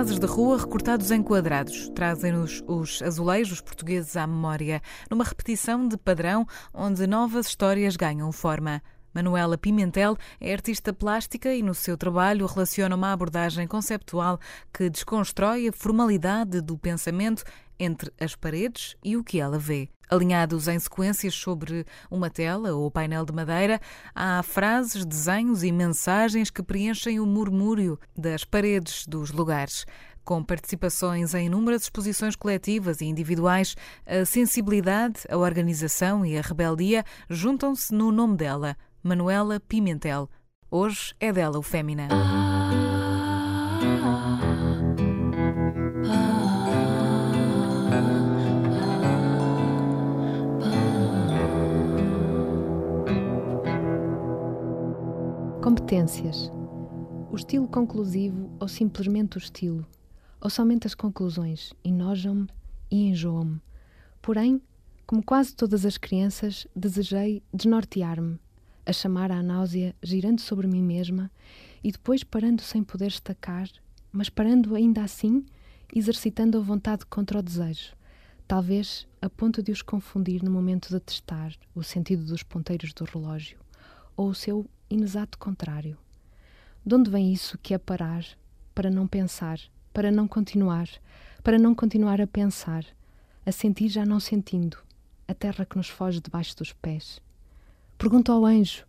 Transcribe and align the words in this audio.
Cartazes 0.00 0.18
de 0.18 0.26
rua 0.26 0.56
recortados 0.56 1.10
em 1.10 1.22
quadrados 1.22 1.90
trazem-nos 1.90 2.64
os 2.66 3.02
azulejos 3.02 3.60
portugueses 3.60 4.16
à 4.16 4.26
memória, 4.26 4.80
numa 5.10 5.22
repetição 5.22 5.86
de 5.86 5.98
padrão 5.98 6.46
onde 6.72 7.06
novas 7.06 7.48
histórias 7.48 7.96
ganham 7.96 8.32
forma. 8.32 8.82
Manuela 9.12 9.58
Pimentel 9.58 10.16
é 10.40 10.52
artista 10.52 10.92
plástica 10.92 11.54
e 11.54 11.62
no 11.62 11.74
seu 11.74 11.96
trabalho 11.96 12.46
relaciona 12.46 12.94
uma 12.94 13.12
abordagem 13.12 13.66
conceptual 13.66 14.38
que 14.72 14.88
desconstrói 14.88 15.68
a 15.68 15.72
formalidade 15.72 16.60
do 16.60 16.78
pensamento 16.78 17.42
entre 17.78 18.12
as 18.20 18.36
paredes 18.36 18.94
e 19.02 19.16
o 19.16 19.24
que 19.24 19.40
ela 19.40 19.58
vê. 19.58 19.88
Alinhados 20.08 20.68
em 20.68 20.78
sequências 20.78 21.34
sobre 21.34 21.86
uma 22.10 22.28
tela 22.28 22.74
ou 22.74 22.90
painel 22.90 23.24
de 23.24 23.32
madeira, 23.32 23.80
há 24.14 24.42
frases, 24.42 25.04
desenhos 25.04 25.62
e 25.62 25.70
mensagens 25.70 26.50
que 26.50 26.62
preenchem 26.62 27.20
o 27.20 27.26
murmúrio 27.26 27.98
das 28.16 28.44
paredes 28.44 29.06
dos 29.06 29.30
lugares. 29.30 29.86
Com 30.24 30.44
participações 30.44 31.34
em 31.34 31.46
inúmeras 31.46 31.82
exposições 31.82 32.36
coletivas 32.36 33.00
e 33.00 33.06
individuais, 33.06 33.74
a 34.06 34.24
sensibilidade, 34.24 35.20
a 35.28 35.36
organização 35.36 36.26
e 36.26 36.36
a 36.36 36.42
rebeldia 36.42 37.04
juntam-se 37.28 37.94
no 37.94 38.12
nome 38.12 38.36
dela, 38.36 38.76
Manuela 39.02 39.58
Pimentel. 39.58 40.28
Hoje 40.70 41.14
é 41.18 41.32
dela 41.32 41.58
o 41.58 41.62
Fémina. 41.62 42.06
Competências. 55.62 56.52
O 57.30 57.36
estilo 57.36 57.66
conclusivo 57.68 58.50
ou 58.60 58.68
simplesmente 58.68 59.38
o 59.38 59.38
estilo, 59.38 59.86
ou 60.42 60.50
somente 60.50 60.86
as 60.86 60.94
conclusões, 60.94 61.72
enojam-me 61.82 62.48
e 62.90 63.08
enjoam-me. 63.08 63.62
Porém, 64.20 64.60
como 65.06 65.24
quase 65.24 65.56
todas 65.56 65.86
as 65.86 65.96
crianças, 65.96 66.66
desejei 66.76 67.42
desnortear-me, 67.54 68.38
a 68.90 68.92
chamar 68.92 69.30
à 69.30 69.40
náusea, 69.40 69.94
girando 70.02 70.40
sobre 70.40 70.66
mim 70.66 70.82
mesma 70.82 71.30
e 71.82 71.92
depois 71.92 72.24
parando 72.24 72.60
sem 72.60 72.82
poder 72.82 73.06
estacar, 73.06 73.68
mas 74.10 74.28
parando 74.28 74.74
ainda 74.74 75.04
assim, 75.04 75.46
exercitando 75.94 76.58
a 76.58 76.60
vontade 76.60 77.06
contra 77.06 77.38
o 77.38 77.42
desejo, 77.42 77.94
talvez 78.48 79.06
a 79.22 79.30
ponto 79.30 79.62
de 79.62 79.70
os 79.70 79.80
confundir 79.80 80.42
no 80.42 80.50
momento 80.50 80.88
de 80.88 80.98
testar 80.98 81.54
o 81.72 81.84
sentido 81.84 82.24
dos 82.24 82.42
ponteiros 82.42 82.92
do 82.92 83.04
relógio 83.04 83.60
ou 84.16 84.30
o 84.30 84.34
seu 84.34 84.68
inexato 84.90 85.38
contrário. 85.38 85.96
De 86.84 86.92
onde 86.92 87.08
vem 87.08 87.32
isso 87.32 87.56
que 87.58 87.72
é 87.72 87.78
parar 87.78 88.24
para 88.74 88.90
não 88.90 89.06
pensar, 89.06 89.60
para 89.92 90.10
não 90.10 90.26
continuar, 90.26 90.88
para 91.44 91.60
não 91.60 91.76
continuar 91.76 92.20
a 92.20 92.26
pensar, 92.26 92.84
a 93.46 93.52
sentir 93.52 93.88
já 93.88 94.04
não 94.04 94.18
sentindo, 94.18 94.78
a 95.28 95.34
terra 95.34 95.64
que 95.64 95.76
nos 95.76 95.88
foge 95.88 96.20
debaixo 96.20 96.56
dos 96.56 96.72
pés? 96.72 97.20
Pergunto 98.00 98.32
ao 98.32 98.46
anjo 98.46 98.86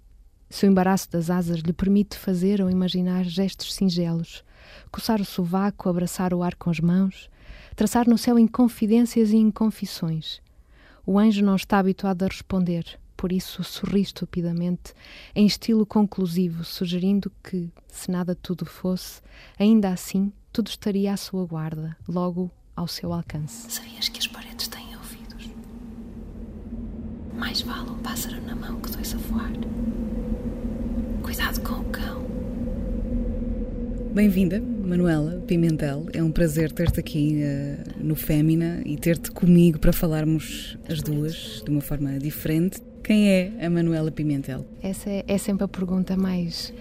se 0.50 0.66
o 0.66 0.70
embaraço 0.70 1.12
das 1.12 1.30
asas 1.30 1.60
lhe 1.60 1.74
permite 1.74 2.18
fazer 2.18 2.62
ou 2.62 2.70
imaginar 2.70 3.26
gestos 3.26 3.74
singelos, 3.74 4.42
coçar 4.90 5.20
o 5.20 5.26
sovaco, 5.26 5.90
abraçar 5.90 6.34
o 6.34 6.42
ar 6.42 6.56
com 6.56 6.70
as 6.70 6.80
mãos, 6.80 7.30
traçar 7.76 8.08
no 8.08 8.18
céu 8.18 8.40
inconfidências 8.40 9.32
e 9.32 9.36
inconfissões. 9.36 10.40
O 11.06 11.20
anjo 11.20 11.44
não 11.44 11.58
está 11.58 11.78
habituado 11.78 12.24
a 12.24 12.28
responder, 12.28 12.98
por 13.18 13.34
isso 13.34 13.62
sorri 13.66 14.00
estupidamente, 14.00 14.94
em 15.36 15.46
estilo 15.46 15.86
conclusivo, 15.86 16.64
sugerindo 16.64 17.30
que, 17.44 17.70
se 17.90 18.10
nada 18.10 18.34
tudo 18.34 18.66
fosse, 18.66 19.22
ainda 19.60 19.90
assim 19.90 20.32
tudo 20.54 20.70
estaria 20.70 21.12
à 21.12 21.18
sua 21.18 21.46
guarda, 21.46 21.98
logo 22.08 22.50
ao 22.74 22.88
seu 22.88 23.12
alcance. 23.12 23.70
Sabias 23.72 24.08
que 24.08 24.20
as 24.20 24.28
paredes 24.28 24.70
têm? 24.70 24.91
Mais 27.42 27.60
vale 27.64 27.90
um 27.90 27.98
pássaro 27.98 28.40
na 28.46 28.54
mão 28.54 28.80
que 28.80 28.92
dois 28.92 29.16
a 29.16 29.18
voar. 29.18 29.52
Cuidado 31.24 31.60
com 31.62 31.74
o 31.74 31.84
cão. 31.86 32.24
Bem-vinda, 34.14 34.62
Manuela 34.62 35.42
Pimentel. 35.48 36.06
É 36.14 36.22
um 36.22 36.32
prazer 36.32 36.72
ter-te 36.72 37.00
aqui 37.00 37.42
uh, 37.42 37.94
no 37.98 38.16
Fémina 38.16 38.84
e 38.86 38.96
ter-te 38.96 39.32
comigo 39.32 39.80
para 39.80 39.92
falarmos 39.92 40.78
as 40.88 41.02
duas 41.02 41.64
de 41.66 41.72
uma 41.72 41.82
forma 41.82 42.20
diferente. 42.20 42.80
Quem 43.04 43.28
é 43.32 43.66
a 43.66 43.72
Manuela 43.72 44.12
Pimentel? 44.12 44.64
Essa 44.84 45.10
é, 45.10 45.24
é 45.28 45.38
sempre 45.40 45.64
a 45.64 45.68
pergunta 45.68 46.16
mais 46.16 46.72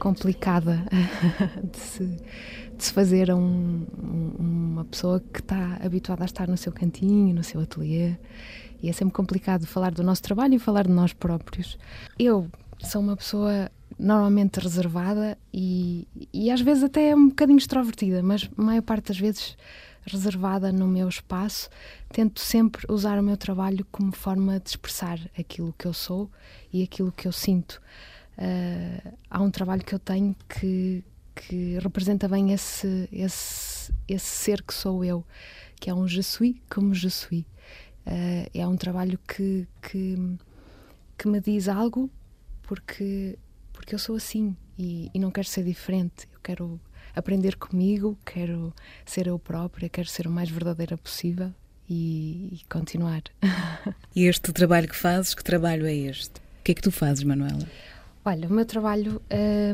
complicada 0.00 0.84
de 1.70 1.78
se, 1.78 2.04
de 2.04 2.84
se 2.84 2.92
fazer 2.92 3.30
a 3.30 3.36
um, 3.36 3.86
uma 4.36 4.84
pessoa 4.86 5.22
que 5.32 5.38
está 5.38 5.78
habituada 5.80 6.24
a 6.24 6.26
estar 6.26 6.48
no 6.48 6.56
seu 6.56 6.72
cantinho, 6.72 7.32
no 7.32 7.44
seu 7.44 7.60
ateliê. 7.60 8.16
E 8.82 8.88
é 8.88 8.92
sempre 8.92 9.14
complicado 9.14 9.66
falar 9.66 9.92
do 9.92 10.02
nosso 10.02 10.22
trabalho 10.22 10.54
e 10.54 10.58
falar 10.58 10.86
de 10.86 10.92
nós 10.92 11.12
próprios. 11.12 11.78
Eu 12.18 12.50
sou 12.78 13.00
uma 13.00 13.16
pessoa 13.16 13.70
normalmente 13.98 14.58
reservada 14.58 15.36
e, 15.52 16.08
e 16.32 16.50
às 16.50 16.60
vezes 16.60 16.84
até 16.84 17.14
um 17.14 17.28
bocadinho 17.28 17.58
extrovertida, 17.58 18.22
mas 18.22 18.48
a 18.56 18.62
maior 18.62 18.82
parte 18.82 19.08
das 19.08 19.18
vezes 19.18 19.56
reservada 20.06 20.72
no 20.72 20.86
meu 20.86 21.08
espaço, 21.08 21.68
tento 22.10 22.40
sempre 22.40 22.84
usar 22.88 23.18
o 23.18 23.22
meu 23.22 23.36
trabalho 23.36 23.86
como 23.90 24.12
forma 24.12 24.58
de 24.58 24.70
expressar 24.70 25.18
aquilo 25.38 25.74
que 25.76 25.86
eu 25.86 25.92
sou 25.92 26.30
e 26.72 26.82
aquilo 26.82 27.12
que 27.12 27.28
eu 27.28 27.32
sinto. 27.32 27.80
Uh, 28.38 29.16
há 29.30 29.42
um 29.42 29.50
trabalho 29.50 29.84
que 29.84 29.94
eu 29.94 29.98
tenho 29.98 30.34
que, 30.48 31.04
que 31.34 31.78
representa 31.78 32.28
bem 32.28 32.52
esse, 32.52 33.08
esse, 33.12 33.92
esse 34.08 34.26
ser 34.26 34.62
que 34.62 34.72
sou 34.72 35.04
eu, 35.04 35.24
que 35.78 35.90
é 35.90 35.94
um 35.94 36.08
je 36.08 36.22
suis 36.22 36.56
como 36.68 36.94
je 36.94 37.10
suis. 37.10 37.44
Uh, 38.10 38.50
é 38.52 38.66
um 38.66 38.76
trabalho 38.76 39.18
que, 39.26 39.68
que, 39.80 40.36
que 41.16 41.28
me 41.28 41.40
diz 41.40 41.68
algo 41.68 42.10
porque, 42.62 43.38
porque 43.72 43.94
eu 43.94 43.98
sou 43.98 44.16
assim 44.16 44.56
e, 44.78 45.10
e 45.14 45.18
não 45.18 45.30
quero 45.30 45.46
ser 45.46 45.62
diferente. 45.62 46.26
Eu 46.32 46.40
quero 46.42 46.80
aprender 47.14 47.56
comigo, 47.56 48.18
quero 48.24 48.74
ser 49.04 49.26
eu 49.26 49.38
própria, 49.38 49.88
quero 49.88 50.08
ser 50.08 50.26
o 50.26 50.30
mais 50.30 50.50
verdadeira 50.50 50.96
possível 50.96 51.52
e, 51.88 52.48
e 52.52 52.60
continuar. 52.68 53.22
e 54.14 54.24
este 54.24 54.52
trabalho 54.52 54.88
que 54.88 54.96
fazes, 54.96 55.34
que 55.34 55.44
trabalho 55.44 55.86
é 55.86 55.94
este? 55.94 56.38
O 56.38 56.62
que 56.64 56.72
é 56.72 56.74
que 56.74 56.82
tu 56.82 56.90
fazes, 56.90 57.24
Manuela? 57.24 57.66
Olha, 58.24 58.48
o 58.48 58.52
meu 58.52 58.66
trabalho 58.66 59.20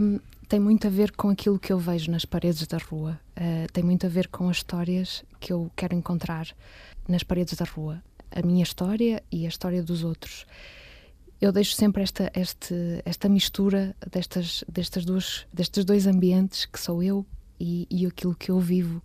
hum, 0.01 0.21
tem 0.49 0.61
muito 0.61 0.87
a 0.87 0.91
ver 0.91 1.13
com 1.13 1.29
aquilo 1.29 1.59
que 1.59 1.73
eu 1.73 1.79
vejo 1.79 2.11
nas 2.11 2.25
paredes 2.25 2.67
da 2.67 2.79
rua, 2.79 3.19
uh, 3.37 3.73
tem 3.73 3.83
muito 3.83 4.07
a 4.07 4.09
ver 4.09 4.29
com 4.29 4.49
as 4.49 4.59
histórias 4.59 5.25
que 5.41 5.53
eu 5.53 5.71
quero 5.75 5.95
encontrar 5.95 6.47
nas 7.09 7.23
paredes 7.23 7.55
da 7.55 7.65
rua. 7.65 8.03
A 8.31 8.43
minha 8.43 8.63
história 8.63 9.23
e 9.31 9.45
a 9.47 9.49
história 9.49 9.83
dos 9.83 10.05
outros 10.05 10.47
eu 11.41 11.53
deixo 11.53 11.75
sempre 11.75 12.03
esta, 12.03 12.31
este, 12.35 13.03
esta 13.05 13.29
mistura 13.29 13.95
destas, 14.11 14.65
destas 14.69 15.05
duas, 15.05 15.47
destes 15.53 15.85
dois 15.85 16.07
ambientes 16.07 16.65
que 16.65 16.81
sou 16.81 17.03
eu 17.03 17.27
e, 17.61 17.87
e 17.91 18.07
aquilo 18.07 18.35
que 18.35 18.51
eu 18.51 18.59
vivo 18.59 19.03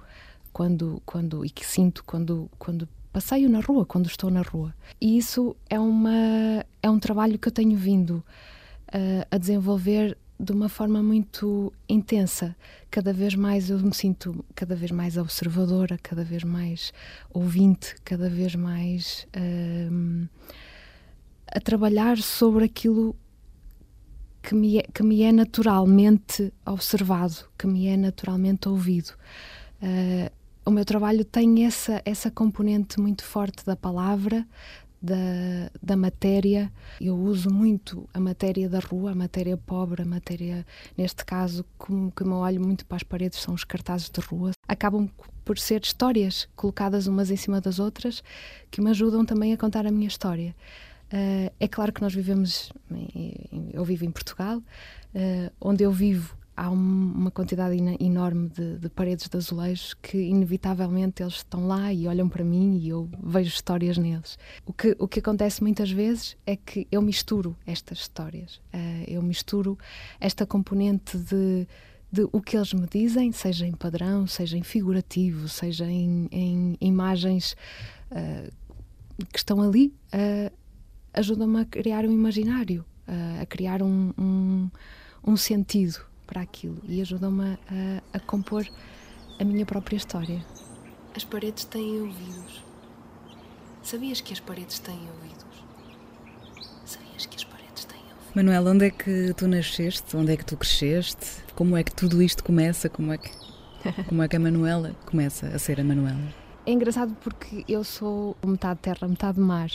quando, 0.53 1.01
quando 1.06 1.45
e 1.45 1.50
que 1.50 1.65
sinto 1.65 2.03
quando, 2.06 2.50
quando 2.57 2.88
passeio 3.12 3.50
na 3.50 3.59
rua, 3.59 3.85
quando 3.85 4.06
estou 4.07 4.29
na 4.29 4.41
rua. 4.41 4.73
E 5.00 5.18
isso 5.18 5.56
é, 5.69 5.79
uma, 5.79 6.65
é 6.81 6.89
um 6.89 7.00
trabalho 7.00 7.38
que 7.38 7.47
eu 7.47 7.51
tenho 7.51 7.77
vindo 7.77 8.24
uh, 8.88 9.27
a 9.29 9.38
desenvolver 9.38 10.17
de 10.41 10.51
uma 10.51 10.67
forma 10.67 11.03
muito 11.03 11.71
intensa. 11.88 12.55
Cada 12.89 13.13
vez 13.13 13.35
mais 13.35 13.69
eu 13.69 13.77
me 13.79 13.93
sinto 13.93 14.43
cada 14.55 14.75
vez 14.75 14.89
mais 14.89 15.15
observadora, 15.15 15.99
cada 16.01 16.23
vez 16.23 16.43
mais 16.43 16.91
ouvinte, 17.29 17.95
cada 18.03 18.27
vez 18.27 18.55
mais. 18.55 19.27
Uh, 19.35 20.27
a 21.53 21.59
trabalhar 21.59 22.17
sobre 22.17 22.65
aquilo 22.65 23.15
que 24.41 24.55
me, 24.55 24.79
é, 24.79 24.83
que 24.83 25.03
me 25.03 25.21
é 25.21 25.31
naturalmente 25.31 26.51
observado, 26.65 27.35
que 27.57 27.67
me 27.67 27.88
é 27.88 27.95
naturalmente 27.95 28.67
ouvido. 28.67 29.13
Uh, 29.81 30.31
o 30.65 30.71
meu 30.71 30.85
trabalho 30.85 31.25
tem 31.25 31.65
essa, 31.65 32.01
essa 32.05 32.31
componente 32.31 32.99
muito 32.99 33.23
forte 33.23 33.65
da 33.65 33.75
palavra, 33.75 34.47
da, 35.01 35.71
da 35.81 35.95
matéria. 35.95 36.71
Eu 37.00 37.18
uso 37.18 37.50
muito 37.50 38.07
a 38.13 38.19
matéria 38.19 38.69
da 38.69 38.80
rua, 38.80 39.12
a 39.12 39.15
matéria 39.15 39.57
pobre, 39.57 40.03
a 40.03 40.06
matéria, 40.06 40.65
neste 40.98 41.25
caso, 41.25 41.65
como 41.77 42.12
que 42.12 42.24
me 42.24 42.33
olho 42.33 42.62
muito 42.62 42.86
para 42.86 42.98
as 42.98 43.03
paredes, 43.03 43.39
são 43.39 43.53
os 43.53 43.63
cartazes 43.63 44.09
de 44.09 44.19
rua. 44.21 44.51
Acabam 44.68 45.09
por 45.44 45.57
ser 45.57 45.81
histórias 45.81 46.48
colocadas 46.56 47.07
umas 47.07 47.31
em 47.31 47.36
cima 47.36 47.59
das 47.59 47.80
outras 47.80 48.24
que 48.69 48.81
me 48.81 48.92
ajudam 48.92 49.25
também 49.25 49.53
a 49.53 49.57
contar 49.57 49.86
a 49.88 49.92
minha 49.92 50.07
história. 50.07 50.56
Uh, 51.12 51.51
é 51.59 51.68
claro 51.68 51.92
que 51.92 52.01
nós 52.01 52.13
vivemos, 52.13 52.71
eu 53.74 53.83
vivo 53.83 54.06
em 54.06 54.12
Portugal, 54.12 54.59
uh, 54.59 55.51
onde 55.59 55.83
eu 55.83 55.92
vivo 55.92 56.38
há 56.61 56.69
um, 56.69 57.11
uma 57.15 57.31
quantidade 57.31 57.75
enorme 57.99 58.47
de, 58.49 58.77
de, 58.77 58.87
paredes 58.87 59.27
de 59.27 59.35
azulejos 59.35 59.95
que 59.95 60.17
inevitavelmente 60.19 61.23
eles 61.23 61.37
estão 61.37 61.65
lá 61.65 61.91
e 61.91 62.07
olham 62.07 62.29
para 62.29 62.43
mim 62.43 62.77
e 62.77 62.89
eu 62.89 63.09
vejo 63.23 63.49
histórias 63.49 63.97
neles. 63.97 64.37
O 64.63 64.71
que, 64.71 64.95
o 64.99 65.07
que 65.07 65.19
acontece 65.19 65.63
muitas 65.63 65.89
vezes 65.89 66.37
é 66.45 66.55
que 66.55 66.87
eu 66.91 67.01
misturo 67.01 67.57
estas 67.65 68.01
histórias, 68.01 68.57
uh, 68.75 69.03
eu 69.07 69.23
misturo 69.23 69.75
esta 70.19 70.45
componente 70.45 71.17
de, 71.17 71.67
de 72.11 72.27
o 72.31 72.39
que 72.39 72.55
eles 72.55 72.71
me 72.73 72.87
dizem, 72.87 73.31
seja 73.31 73.65
em 73.65 73.73
padrão, 73.73 74.27
seja 74.27 74.55
em 74.55 74.63
figurativo, 74.63 75.49
seja 75.49 75.85
em, 75.89 76.27
em 76.31 76.77
imagens 76.79 77.55
uh, 78.11 78.51
que 79.33 79.39
estão 79.39 79.63
ali, 79.63 79.91
uh, 80.13 80.55
ajuda-me 81.11 81.61
a 81.61 81.65
criar 81.65 82.05
um 82.05 82.11
imaginário, 82.11 82.85
a 83.41 83.45
criar 83.45 83.81
um, 83.81 84.13
um, 84.17 84.69
um 85.21 85.35
sentido 85.35 86.10
para 86.31 86.41
aquilo 86.41 86.77
e 86.87 87.01
ajudam-me 87.01 87.57
a, 87.69 88.01
a, 88.13 88.19
compor 88.21 88.65
a 89.37 89.43
minha 89.43 89.65
própria 89.65 89.97
história. 89.97 90.41
As 91.13 91.25
paredes 91.25 91.65
têm 91.65 91.99
ouvidos. 91.99 92.63
Sabias 93.83 94.21
que 94.21 94.31
as 94.31 94.39
paredes 94.39 94.79
têm 94.79 94.97
ouvidos? 95.09 95.65
Sabias 96.85 97.25
que 97.25 97.35
as 97.35 97.43
paredes 97.43 97.83
têm 97.83 97.99
ouvidos? 97.99 98.33
Manuel, 98.33 98.65
onde 98.65 98.85
é 98.85 98.89
que 98.89 99.33
tu 99.35 99.45
nasceste? 99.45 100.15
Onde 100.15 100.31
é 100.31 100.37
que 100.37 100.45
tu 100.45 100.55
cresceste? 100.55 101.43
Como 101.53 101.75
é 101.75 101.83
que 101.83 101.93
tudo 101.93 102.21
isto 102.21 102.41
começa? 102.45 102.87
Como 102.87 103.11
é 103.11 103.17
que, 103.17 103.31
como 104.07 104.23
é 104.23 104.27
que 104.29 104.37
a 104.37 104.39
Manuela 104.39 104.95
começa 105.05 105.47
a 105.47 105.59
ser 105.59 105.81
a 105.81 105.83
Manuela? 105.83 106.33
É 106.65 106.71
engraçado 106.71 107.13
porque 107.21 107.65
eu 107.67 107.83
sou 107.83 108.37
metade 108.45 108.79
terra, 108.79 109.05
metade 109.05 109.37
mar. 109.37 109.69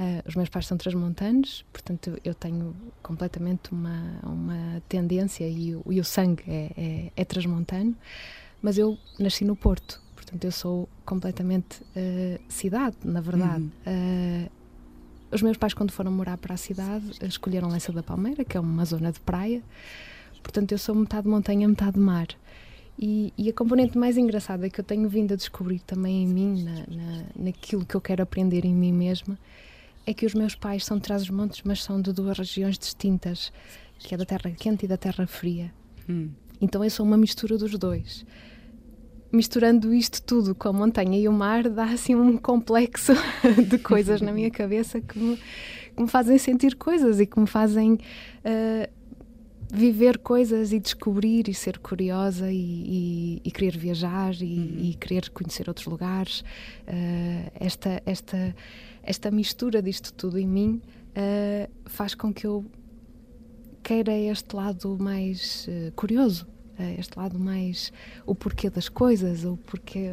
Uh, 0.00 0.26
os 0.26 0.34
meus 0.34 0.48
pais 0.48 0.66
são 0.66 0.78
transmontanos, 0.78 1.62
portanto 1.70 2.18
eu 2.24 2.34
tenho 2.34 2.74
completamente 3.02 3.70
uma, 3.70 4.18
uma 4.22 4.82
tendência 4.88 5.46
e 5.46 5.74
o, 5.74 5.84
e 5.90 6.00
o 6.00 6.04
sangue 6.04 6.42
é, 6.48 6.70
é, 6.74 7.12
é, 7.14 7.22
transmontano, 7.22 7.94
mas 8.62 8.78
eu 8.78 8.96
nasci 9.18 9.44
no 9.44 9.54
Porto, 9.54 10.00
portanto 10.14 10.42
eu 10.42 10.50
sou 10.50 10.88
completamente 11.04 11.82
uh, 11.82 12.40
cidade, 12.48 12.96
na 13.04 13.20
verdade. 13.20 13.60
Uhum. 13.60 14.46
Uh, 14.46 14.50
os 15.30 15.42
meus 15.42 15.58
pais, 15.58 15.74
quando 15.74 15.90
foram 15.90 16.10
morar 16.10 16.38
para 16.38 16.54
a 16.54 16.56
cidade, 16.56 17.04
escolheram 17.20 17.68
Lença 17.68 17.92
da 17.92 18.02
Palmeira, 18.02 18.42
que 18.42 18.56
é 18.56 18.60
uma 18.60 18.86
zona 18.86 19.12
de 19.12 19.20
praia, 19.20 19.62
portanto 20.42 20.72
eu 20.72 20.78
sou 20.78 20.94
metade 20.94 21.28
montanha, 21.28 21.68
metade 21.68 21.98
mar. 21.98 22.28
E, 22.98 23.34
e, 23.36 23.50
a 23.50 23.52
componente 23.52 23.98
mais 23.98 24.16
engraçada 24.16 24.70
que 24.70 24.80
eu 24.80 24.84
tenho 24.84 25.06
vindo 25.10 25.34
a 25.34 25.36
descobrir 25.36 25.80
também 25.80 26.22
em 26.22 26.26
mim, 26.26 26.64
na, 26.64 26.72
na, 26.72 27.24
naquilo 27.36 27.84
que 27.84 27.94
eu 27.94 28.00
quero 28.00 28.22
aprender 28.22 28.64
em 28.64 28.74
mim 28.74 28.92
mesma, 28.92 29.38
é 30.06 30.14
que 30.14 30.26
os 30.26 30.34
meus 30.34 30.54
pais 30.54 30.84
são 30.84 30.96
de 30.96 31.02
Trás-os-Montes, 31.04 31.62
mas 31.64 31.82
são 31.82 32.00
de 32.00 32.12
duas 32.12 32.38
regiões 32.38 32.78
distintas, 32.78 33.52
que 33.98 34.14
é 34.14 34.18
da 34.18 34.24
Terra 34.24 34.50
Quente 34.50 34.84
e 34.84 34.88
da 34.88 34.96
Terra 34.96 35.26
Fria. 35.26 35.72
Hum. 36.08 36.30
Então 36.60 36.84
eu 36.84 36.90
sou 36.90 37.06
uma 37.06 37.16
mistura 37.16 37.56
dos 37.56 37.76
dois. 37.78 38.24
Misturando 39.32 39.94
isto 39.94 40.20
tudo 40.22 40.54
com 40.54 40.68
a 40.68 40.72
montanha 40.72 41.18
e 41.18 41.28
o 41.28 41.32
mar, 41.32 41.68
dá 41.68 41.84
assim 41.84 42.14
um 42.14 42.36
complexo 42.36 43.12
de 43.68 43.78
coisas 43.78 44.20
na 44.20 44.32
minha 44.32 44.50
cabeça 44.50 45.00
que 45.00 45.18
me, 45.18 45.36
que 45.96 46.02
me, 46.02 46.08
fazem 46.08 46.36
sentir 46.36 46.74
coisas 46.74 47.20
e 47.20 47.26
que 47.26 47.38
me 47.38 47.46
fazem 47.46 47.92
uh, 47.94 48.90
viver 49.72 50.18
coisas 50.18 50.72
e 50.72 50.80
descobrir 50.80 51.48
e 51.48 51.54
ser 51.54 51.78
curiosa 51.78 52.50
e, 52.50 52.56
e, 52.56 53.42
e 53.44 53.50
querer 53.52 53.78
viajar 53.78 54.34
e, 54.34 54.44
uhum. 54.44 54.78
e, 54.80 54.94
querer 54.94 55.30
conhecer 55.30 55.68
outros 55.68 55.86
lugares. 55.86 56.40
Uh, 56.88 57.50
esta, 57.54 58.02
esta, 58.04 58.54
esta 59.02 59.30
mistura 59.30 59.82
disto 59.82 60.12
tudo 60.12 60.38
em 60.38 60.46
mim 60.46 60.80
uh, 61.10 61.70
faz 61.86 62.14
com 62.14 62.32
que 62.32 62.46
eu 62.46 62.64
queira 63.82 64.12
este 64.12 64.54
lado 64.54 64.96
mais 65.00 65.66
uh, 65.68 65.92
curioso, 65.92 66.46
este 66.98 67.18
lado 67.18 67.38
mais 67.38 67.92
o 68.24 68.34
porquê 68.34 68.70
das 68.70 68.88
coisas, 68.88 69.44
o 69.44 69.58
porquê 69.58 70.10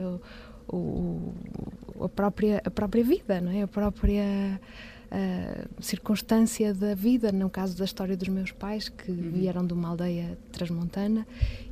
o, 0.67 0.75
o, 0.75 2.03
a 2.03 2.09
própria 2.09 2.61
a 2.65 2.69
própria 2.69 3.03
vida, 3.03 3.39
não 3.39 3.51
é? 3.51 3.61
A 3.61 3.67
própria 3.67 4.59
uh, 5.07 5.83
circunstância 5.83 6.73
da 6.73 6.93
vida, 6.93 7.31
no 7.31 7.49
caso 7.49 7.77
da 7.77 7.85
história 7.85 8.15
dos 8.15 8.27
meus 8.27 8.51
pais, 8.51 8.89
que 8.89 9.11
uhum. 9.11 9.31
vieram 9.31 9.65
de 9.65 9.73
uma 9.73 9.89
aldeia 9.89 10.37
transmontana 10.51 11.25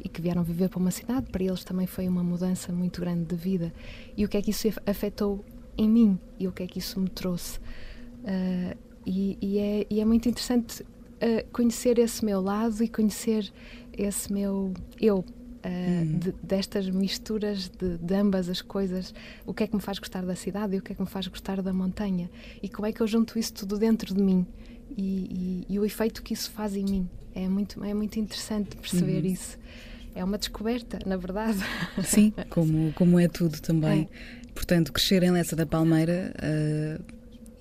e 0.03 0.09
que 0.09 0.21
vieram 0.21 0.43
viver 0.43 0.69
para 0.69 0.79
uma 0.79 0.91
cidade, 0.91 1.29
para 1.31 1.43
eles 1.43 1.63
também 1.63 1.87
foi 1.87 2.07
uma 2.07 2.23
mudança 2.23 2.71
muito 2.71 3.01
grande 3.01 3.25
de 3.25 3.35
vida. 3.35 3.73
E 4.15 4.25
o 4.25 4.29
que 4.29 4.37
é 4.37 4.41
que 4.41 4.51
isso 4.51 4.67
afetou 4.85 5.43
em 5.77 5.89
mim 5.89 6.19
e 6.39 6.47
o 6.47 6.51
que 6.51 6.63
é 6.63 6.67
que 6.67 6.79
isso 6.79 6.99
me 6.99 7.09
trouxe? 7.09 7.59
Uh, 7.59 8.77
e, 9.05 9.37
e, 9.41 9.59
é, 9.59 9.87
e, 9.89 9.99
é, 9.99 10.05
muito 10.05 10.27
interessante 10.27 10.81
uh, 10.81 11.51
conhecer 11.51 11.99
esse 11.99 12.25
meu 12.25 12.41
lado 12.41 12.83
e 12.83 12.87
conhecer 12.87 13.51
esse 13.93 14.33
meu 14.33 14.73
eu 14.99 15.19
uh, 15.19 16.19
de, 16.19 16.31
destas 16.41 16.89
misturas 16.89 17.69
de, 17.69 17.97
de, 17.97 18.15
ambas 18.15 18.49
as 18.49 18.61
coisas. 18.61 19.13
O 19.45 19.53
que 19.53 19.63
é 19.63 19.67
que 19.67 19.75
me 19.75 19.81
faz 19.81 19.99
gostar 19.99 20.25
da 20.25 20.35
cidade 20.35 20.75
e 20.75 20.79
o 20.79 20.81
que 20.81 20.91
é 20.91 20.95
que 20.95 21.01
me 21.01 21.07
faz 21.07 21.27
gostar 21.27 21.61
da 21.61 21.71
montanha? 21.71 22.29
E 22.61 22.67
como 22.67 22.87
é 22.87 22.91
que 22.91 23.01
eu 23.01 23.07
junto 23.07 23.37
isso 23.37 23.53
tudo 23.53 23.77
dentro 23.77 24.13
de 24.13 24.21
mim? 24.21 24.45
E, 24.97 25.63
e, 25.69 25.73
e 25.73 25.79
o 25.79 25.85
efeito 25.85 26.23
que 26.23 26.33
isso 26.33 26.49
faz 26.51 26.75
em 26.75 26.83
mim. 26.83 27.09
É 27.33 27.47
muito, 27.49 27.83
é 27.83 27.93
muito 27.93 28.17
interessante 28.17 28.77
perceber 28.77 29.23
uhum. 29.23 29.31
isso. 29.31 29.57
É 30.15 30.23
uma 30.23 30.37
descoberta, 30.37 30.99
na 31.05 31.17
verdade. 31.17 31.59
Sim, 32.05 32.33
como, 32.49 32.93
como 32.93 33.19
é 33.19 33.27
tudo 33.27 33.59
também. 33.61 34.07
Portanto, 34.55 34.91
crescer 34.91 35.21
em 35.21 35.31
Lessa 35.31 35.55
da 35.55 35.65
Palmeira, 35.65 36.33
uh, 36.39 37.03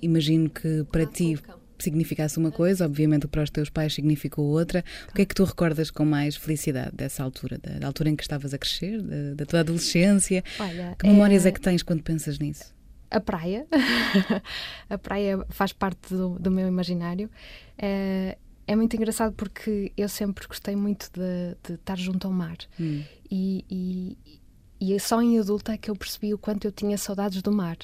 imagino 0.00 0.48
que 0.48 0.84
para 0.90 1.04
ti 1.04 1.36
significasse 1.78 2.38
uma 2.38 2.50
coisa, 2.50 2.86
obviamente 2.86 3.26
para 3.26 3.42
os 3.42 3.50
teus 3.50 3.68
pais 3.68 3.92
significou 3.92 4.46
outra. 4.46 4.84
O 5.10 5.14
que 5.14 5.22
é 5.22 5.24
que 5.26 5.34
tu 5.34 5.44
recordas 5.44 5.90
com 5.90 6.04
mais 6.04 6.36
felicidade 6.36 6.92
dessa 6.94 7.22
altura, 7.22 7.58
da, 7.58 7.78
da 7.80 7.86
altura 7.86 8.10
em 8.10 8.16
que 8.16 8.22
estavas 8.22 8.54
a 8.54 8.58
crescer, 8.58 9.02
da, 9.02 9.34
da 9.34 9.44
tua 9.44 9.60
adolescência? 9.60 10.42
Olha, 10.58 10.96
que 10.98 11.06
memórias 11.06 11.44
é... 11.44 11.48
é 11.48 11.52
que 11.52 11.60
tens 11.60 11.82
quando 11.82 12.02
pensas 12.02 12.38
nisso? 12.38 12.72
A 13.10 13.20
praia. 13.20 13.66
a 14.88 14.98
praia 14.98 15.44
faz 15.50 15.72
parte 15.72 16.14
do, 16.14 16.38
do 16.38 16.50
meu 16.50 16.66
imaginário. 16.66 17.30
É, 17.76 18.38
é, 18.66 18.74
muito 18.74 18.96
engraçado 18.96 19.32
porque 19.34 19.92
eu 19.96 20.08
sempre 20.08 20.46
gostei 20.46 20.74
muito 20.74 21.10
de, 21.12 21.56
de 21.62 21.74
estar 21.74 21.98
junto 21.98 22.26
ao 22.26 22.32
mar. 22.32 22.56
Hum. 22.80 23.02
E, 23.30 23.64
e, 23.70 24.40
e 24.80 24.98
só 24.98 25.20
em 25.22 25.38
adulta 25.38 25.72
é 25.72 25.78
que 25.78 25.90
eu 25.90 25.96
percebi 25.96 26.34
o 26.34 26.38
quanto 26.38 26.66
eu 26.66 26.72
tinha 26.72 26.98
saudades 26.98 27.42
do 27.42 27.52
mar. 27.52 27.76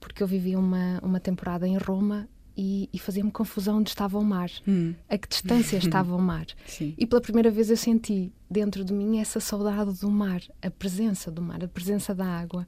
Porque 0.00 0.22
eu 0.22 0.26
vivi 0.26 0.56
uma, 0.56 0.98
uma 1.02 1.20
temporada 1.20 1.66
em 1.66 1.76
Roma 1.76 2.28
e, 2.56 2.88
e 2.92 2.98
fazia-me 2.98 3.30
confusão 3.30 3.78
onde 3.78 3.90
estava 3.90 4.18
o 4.18 4.24
mar, 4.24 4.50
hum. 4.66 4.94
a 5.08 5.16
que 5.16 5.28
distância 5.28 5.76
estava 5.78 6.14
o 6.14 6.20
mar. 6.20 6.46
Sim. 6.66 6.94
E 6.98 7.06
pela 7.06 7.20
primeira 7.20 7.50
vez 7.50 7.70
eu 7.70 7.76
senti 7.76 8.32
dentro 8.50 8.84
de 8.84 8.92
mim 8.92 9.18
essa 9.18 9.40
saudade 9.40 9.98
do 10.00 10.10
mar, 10.10 10.42
a 10.60 10.70
presença 10.70 11.30
do 11.30 11.40
mar, 11.40 11.62
a 11.64 11.68
presença 11.68 12.14
da 12.14 12.26
água, 12.26 12.66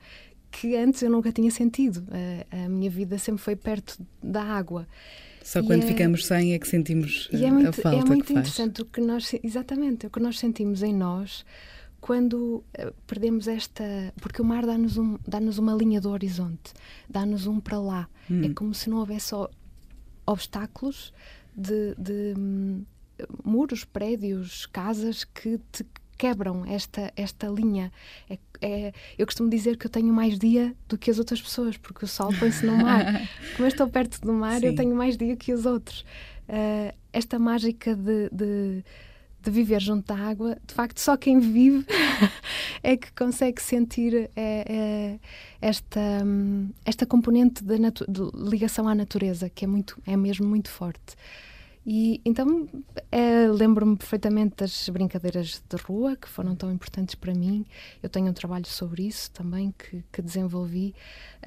que 0.50 0.76
antes 0.76 1.02
eu 1.02 1.10
nunca 1.10 1.32
tinha 1.32 1.50
sentido. 1.50 2.04
A, 2.10 2.64
a 2.64 2.68
minha 2.68 2.90
vida 2.90 3.18
sempre 3.18 3.42
foi 3.42 3.56
perto 3.56 3.98
da 4.22 4.42
água. 4.42 4.86
Só 5.42 5.60
e 5.60 5.66
quando 5.66 5.82
é, 5.82 5.86
ficamos 5.86 6.24
sem 6.24 6.54
é 6.54 6.58
que 6.58 6.66
sentimos 6.66 7.28
e 7.30 7.44
é 7.44 7.50
muito, 7.50 7.68
a 7.68 7.72
falta 7.72 7.98
É 7.98 8.04
muito 8.04 8.24
que 8.24 8.32
interessante 8.32 8.80
o 8.80 8.86
que 8.86 9.00
nós, 9.00 9.34
exatamente, 9.42 10.06
o 10.06 10.10
que 10.10 10.18
nós 10.18 10.38
sentimos 10.38 10.82
em 10.82 10.94
nós 10.94 11.44
quando 12.04 12.62
uh, 12.78 12.92
perdemos 13.06 13.48
esta. 13.48 13.82
Porque 14.20 14.42
o 14.42 14.44
mar 14.44 14.66
dá-nos 14.66 14.98
um, 14.98 15.16
dá 15.26 15.38
uma 15.38 15.72
linha 15.72 16.02
do 16.02 16.10
horizonte, 16.10 16.74
dá-nos 17.08 17.46
um 17.46 17.58
para 17.58 17.78
lá. 17.78 18.10
Hum. 18.30 18.44
É 18.44 18.52
como 18.52 18.74
se 18.74 18.90
não 18.90 18.98
houvesse 18.98 19.28
só 19.28 19.48
obstáculos 20.26 21.14
de, 21.56 21.94
de 21.96 22.34
hum, 22.38 22.84
muros, 23.42 23.84
prédios, 23.84 24.66
casas 24.66 25.24
que 25.24 25.58
te 25.72 25.86
quebram 26.18 26.66
esta, 26.66 27.10
esta 27.16 27.46
linha. 27.46 27.90
É, 28.28 28.38
é, 28.60 28.92
eu 29.16 29.24
costumo 29.24 29.48
dizer 29.48 29.78
que 29.78 29.86
eu 29.86 29.90
tenho 29.90 30.12
mais 30.12 30.38
dia 30.38 30.76
do 30.86 30.98
que 30.98 31.10
as 31.10 31.18
outras 31.18 31.40
pessoas, 31.40 31.78
porque 31.78 32.04
o 32.04 32.08
sol 32.08 32.34
põe-se 32.38 32.66
no 32.66 32.76
mar. 32.76 33.26
Como 33.56 33.64
eu 33.64 33.68
estou 33.68 33.88
perto 33.88 34.20
do 34.20 34.32
mar, 34.34 34.60
Sim. 34.60 34.66
eu 34.66 34.74
tenho 34.74 34.94
mais 34.94 35.16
dia 35.16 35.34
que 35.36 35.54
os 35.54 35.64
outros. 35.64 36.04
Uh, 36.46 36.94
esta 37.14 37.38
mágica 37.38 37.96
de, 37.96 38.28
de 38.30 38.84
de 39.44 39.50
viver 39.50 39.80
junto 39.80 40.06
da 40.06 40.18
água, 40.18 40.56
de 40.66 40.74
facto, 40.74 40.98
só 40.98 41.16
quem 41.16 41.38
vive 41.38 41.86
é 42.82 42.96
que 42.96 43.12
consegue 43.12 43.60
sentir 43.60 44.30
é, 44.34 44.64
é, 44.66 45.18
esta, 45.60 46.00
esta 46.84 47.04
componente 47.04 47.62
de, 47.62 47.76
de, 47.76 48.30
ligação 48.34 48.88
à 48.88 48.94
natureza, 48.94 49.50
que 49.50 49.64
é, 49.64 49.68
muito, 49.68 50.00
é 50.06 50.16
mesmo 50.16 50.46
muito 50.46 50.70
forte. 50.70 51.14
E 51.86 52.18
então 52.24 52.66
é, 53.12 53.46
lembro-me 53.46 53.94
perfeitamente 53.94 54.56
das 54.56 54.88
brincadeiras 54.88 55.62
de 55.68 55.76
rua 55.76 56.16
que 56.16 56.26
foram 56.26 56.56
tão 56.56 56.72
importantes 56.72 57.14
para 57.14 57.34
mim. 57.34 57.66
Eu 58.02 58.08
tenho 58.08 58.28
um 58.28 58.32
trabalho 58.32 58.64
sobre 58.64 59.06
isso 59.06 59.30
também 59.32 59.74
que, 59.78 60.02
que 60.10 60.22
desenvolvi. 60.22 60.94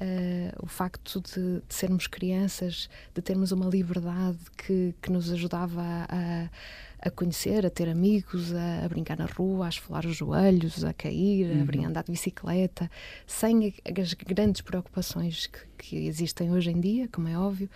Uh, 0.00 0.64
o 0.64 0.68
facto 0.68 1.20
de, 1.20 1.60
de, 1.60 1.74
sermos 1.74 2.06
crianças, 2.06 2.88
de 3.12 3.20
termos 3.20 3.50
uma 3.50 3.66
liberdade 3.66 4.38
que, 4.56 4.94
que 5.02 5.10
nos 5.10 5.32
ajudava 5.32 5.82
a, 5.82 6.48
a 7.08 7.10
conhecer, 7.10 7.66
a 7.66 7.70
ter 7.70 7.88
amigos, 7.88 8.54
a, 8.54 8.84
a, 8.84 8.88
brincar 8.88 9.16
na 9.16 9.26
rua, 9.26 9.66
a 9.66 9.68
esfolar 9.68 10.06
os 10.06 10.16
joelhos, 10.16 10.84
a 10.84 10.92
cair, 10.92 11.50
uhum. 11.50 11.84
a 11.84 11.88
andar 11.88 12.04
de 12.04 12.12
bicicleta, 12.12 12.90
sem 13.26 13.74
as 13.84 14.14
grandes 14.14 14.60
preocupações 14.60 15.46
que, 15.46 15.58
que 15.76 16.06
existem 16.06 16.50
hoje 16.50 16.70
em 16.70 16.80
dia, 16.80 17.08
como 17.08 17.28
é 17.28 17.36
óbvio. 17.36 17.68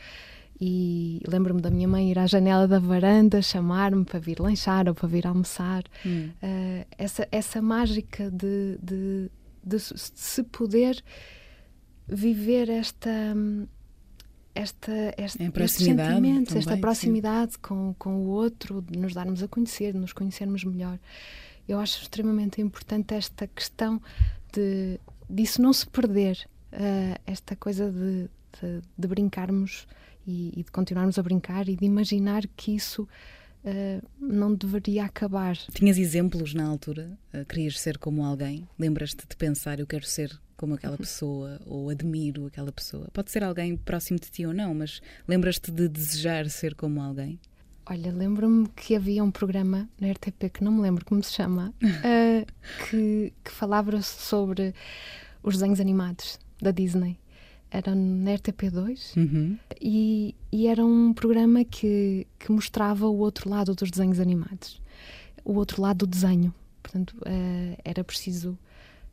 E 0.61 1.21
lembro-me 1.27 1.61
da 1.61 1.71
minha 1.71 1.89
mãe 1.89 2.11
ir 2.11 2.19
à 2.19 2.27
janela 2.27 2.69
da 2.69 2.79
varanda, 2.79 3.43
chamar-me 3.43 4.05
para 4.05 4.21
vir 4.21 4.39
lanchar 4.39 4.87
ou 4.89 4.95
para 4.95 5.09
vir 5.09 5.27
almoçar. 5.27 5.83
Hum. 6.07 6.31
Uh, 6.41 6.87
essa, 6.97 7.27
essa 7.33 7.61
mágica 7.61 8.31
de, 8.31 8.79
de, 8.81 9.31
de, 9.65 9.79
se 9.81 10.43
poder 10.45 11.03
viver 12.07 12.69
esta. 12.69 13.11
Esta, 14.55 14.93
esta, 15.17 15.51
proximidade 15.51 16.15
também, 16.15 16.45
esta 16.57 16.77
proximidade 16.77 17.59
com, 17.59 17.95
com 17.99 18.17
o 18.17 18.27
outro, 18.27 18.83
de 18.83 18.99
nos 18.99 19.15
darmos 19.15 19.43
a 19.43 19.49
conhecer, 19.49 19.93
de 19.93 19.99
nos 19.99 20.13
conhecermos 20.13 20.63
melhor. 20.63 20.99
Eu 21.67 21.79
acho 21.79 22.03
extremamente 22.03 22.61
importante 22.61 23.15
esta 23.15 23.47
questão 23.47 24.01
de 24.53 25.01
disso 25.29 25.63
não 25.63 25.73
se 25.73 25.87
perder, 25.87 26.39
uh, 26.73 27.19
esta 27.27 27.57
coisa 27.57 27.91
de, 27.91 28.29
de, 28.61 28.83
de 28.99 29.09
brincarmos 29.09 29.87
e, 30.27 30.53
e, 30.55 30.63
de 30.63 30.71
continuarmos 30.71 31.19
a 31.19 31.23
brincar 31.23 31.69
e 31.69 31.77
de 31.77 31.85
imaginar 31.85 32.43
que 32.55 32.75
isso 32.75 33.09
uh, 33.64 34.07
não 34.21 34.54
deveria 34.54 35.04
acabar. 35.04 35.57
Tinhas 35.73 35.99
exemplos 35.99 36.54
na 36.54 36.64
altura? 36.64 37.19
Uh, 37.33 37.45
querias 37.45 37.78
ser 37.78 37.99
como 37.99 38.25
alguém? 38.25 38.69
Lembras-te 38.78 39.26
de 39.28 39.37
pensar, 39.37 39.81
eu 39.81 39.87
quero 39.87 40.04
ser 40.04 40.38
como 40.57 40.75
aquela 40.75 40.92
uhum. 40.92 40.99
pessoa 40.99 41.61
ou 41.66 41.88
admiro 41.90 42.47
aquela 42.47 42.71
pessoa? 42.71 43.09
Pode 43.12 43.31
ser 43.31 43.42
alguém 43.42 43.76
próximo 43.76 44.19
de 44.19 44.31
ti 44.31 44.47
ou 44.47 44.54
não, 44.54 44.75
mas 44.75 45.00
lembras-te 45.26 45.71
de 45.71 45.88
desejar 45.88 46.49
ser 46.49 46.75
como 46.75 47.00
alguém? 47.00 47.40
Olha, 47.85 48.12
lembro-me 48.12 48.69
que 48.69 48.95
havia 48.95 49.25
um 49.25 49.31
programa 49.31 49.88
na 50.00 50.12
RTP 50.12 50.50
que 50.52 50.62
não 50.62 50.71
me 50.71 50.81
lembro 50.81 51.04
como 51.04 51.23
se 51.23 51.33
chama, 51.33 51.75
uh, 51.83 52.47
que, 52.88 53.33
que 53.42 53.50
falava 53.50 54.00
sobre 54.02 54.73
os 55.42 55.54
desenhos 55.54 55.81
animados 55.81 56.38
da 56.61 56.71
Disney 56.71 57.19
era 57.73 57.95
na 57.95 58.33
RTP2 58.33 59.17
uhum. 59.17 59.59
e, 59.81 60.35
e, 60.52 60.67
era 60.67 60.85
um 60.85 61.14
programa 61.14 61.64
que, 61.64 62.26
que 62.38 62.52
mostrava 62.52 63.07
o 63.07 63.17
outro 63.17 63.49
lado 63.49 63.75
dos 63.75 63.91
desenhos 63.91 64.21
animados, 64.21 64.81
o 65.43 65.55
outro 65.55 65.81
lado 65.81 66.07
do 66.07 66.07
desenho. 66.07 66.55
Portanto, 66.83 67.12
uh, 67.21 67.81
era 67.83 68.05
preciso 68.05 68.59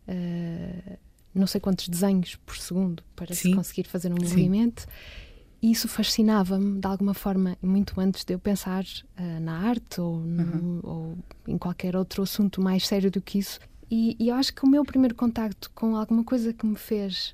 uh, 0.08 0.98
não 1.34 1.48
sei 1.48 1.62
quantos 1.62 1.88
desenhos 1.88 2.36
por 2.46 2.58
segundo 2.58 3.02
para 3.16 3.34
Sim. 3.34 3.52
se 3.52 3.56
conseguir 3.56 3.88
fazer 3.88 4.12
um 4.12 4.18
Sim. 4.18 4.24
movimento. 4.24 4.86
E 5.62 5.72
isso 5.72 5.88
fascinava-me 5.88 6.80
de 6.80 6.88
alguma 6.88 7.14
forma, 7.14 7.58
muito 7.62 8.00
antes 8.00 8.24
de 8.24 8.34
eu 8.34 8.40
pensar 8.40 8.84
uh, 8.84 9.40
na 9.42 9.58
arte 9.58 10.02
ou, 10.02 10.20
no, 10.20 10.44
uhum. 10.44 10.80
ou, 10.84 11.18
em 11.48 11.58
qualquer 11.58 11.96
outro 11.96 12.24
assunto 12.24 12.62
mais 12.62 12.88
sério 12.88 13.10
do 13.10 13.22
que 13.22 13.40
isso. 13.40 13.60
E, 13.92 14.16
e, 14.20 14.30
eu 14.30 14.36
acho 14.36 14.54
que 14.54 14.64
o 14.64 14.68
meu 14.68 14.84
primeiro 14.86 15.16
contacto 15.16 15.72
com 15.72 15.96
alguma 15.96 16.24
coisa 16.24 16.54
que 16.54 16.66
me 16.66 16.76
fez 16.76 17.34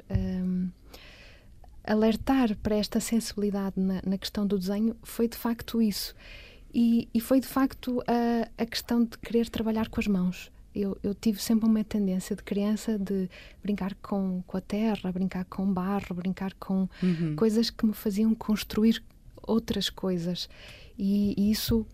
alertar 1.86 2.56
para 2.58 2.76
esta 2.76 3.00
sensibilidade 3.00 3.80
na, 3.80 4.02
na, 4.06 4.18
questão 4.18 4.46
do 4.46 4.58
desenho 4.58 4.96
foi 5.04 5.28
de 5.28 5.38
facto 5.38 5.82
isso. 5.82 6.16
E, 6.74 7.08
e 7.14 7.20
foi 7.22 7.40
de 7.40 7.48
facto 7.48 8.04
a, 8.08 8.50
a, 8.62 8.66
questão 8.66 9.04
de 9.04 9.18
querer 9.18 9.50
trabalhar 9.50 9.88
com 9.90 10.00
as 10.00 10.08
mãos. 10.08 10.52
Eu, 10.74 10.98
eu, 11.02 11.16
tive 11.16 11.42
sempre 11.42 11.66
uma 11.66 11.84
tendência 11.86 12.36
de 12.36 12.44
criança 12.44 13.00
de 13.00 13.30
brincar 13.64 13.96
com, 13.96 14.44
com 14.46 14.58
a 14.58 14.62
terra, 14.62 15.10
brincar 15.10 15.46
com 15.46 15.66
barro, 15.72 16.14
brincar 16.14 16.54
com 16.56 16.90
uhum. 17.02 17.36
coisas 17.38 17.70
que 17.70 17.86
me 17.86 17.94
faziam 17.94 18.36
construir 18.36 19.02
outras 19.42 19.90
coisas. 19.90 20.50
E, 20.98 21.34
e 21.38 21.50
isso 21.50 21.88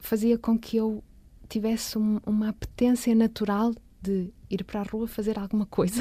fazia 0.00 0.36
com 0.36 0.58
que 0.58 0.76
eu 0.76 1.02
tivesse 1.48 1.96
um, 1.96 2.18
uma 2.26 2.48
apetência 2.48 3.14
natural 3.14 3.72
de 4.04 4.30
ir 4.50 4.62
para 4.62 4.80
a 4.80 4.82
rua 4.82 5.08
fazer 5.08 5.38
alguma 5.38 5.66
coisa, 5.66 6.00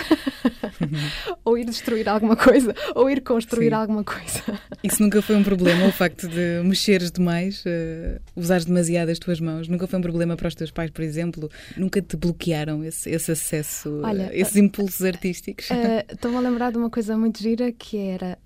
ou 1.43 1.57
ir 1.57 1.65
destruir 1.65 2.07
alguma 2.09 2.35
coisa, 2.35 2.75
ou 2.93 3.09
ir 3.09 3.21
construir 3.21 3.69
Sim. 3.69 3.75
alguma 3.75 4.03
coisa. 4.03 4.59
Isso 4.83 5.01
nunca 5.01 5.21
foi 5.21 5.35
um 5.35 5.43
problema, 5.43 5.87
o 5.87 5.91
facto 5.91 6.27
de 6.27 6.61
mexeres 6.63 7.11
demais, 7.11 7.63
uh, 7.65 8.21
usares 8.35 8.65
demasiado 8.65 9.09
as 9.09 9.17
tuas 9.17 9.39
mãos, 9.39 9.67
nunca 9.67 9.87
foi 9.87 9.97
um 9.97 10.01
problema 10.01 10.35
para 10.35 10.47
os 10.47 10.55
teus 10.55 10.71
pais, 10.71 10.91
por 10.91 11.01
exemplo? 11.01 11.49
Nunca 11.77 12.01
te 12.01 12.17
bloquearam 12.17 12.83
esse, 12.83 13.09
esse 13.09 13.31
acesso, 13.31 14.01
Olha, 14.03 14.27
uh, 14.27 14.33
esses 14.33 14.57
impulsos 14.57 15.01
artísticos? 15.01 15.69
Estou-me 16.09 16.37
a 16.37 16.41
lembrar 16.41 16.71
de 16.71 16.77
uma 16.77 16.89
coisa 16.89 17.17
muito 17.17 17.39
gira 17.41 17.71
que 17.71 17.97
era 17.97 18.37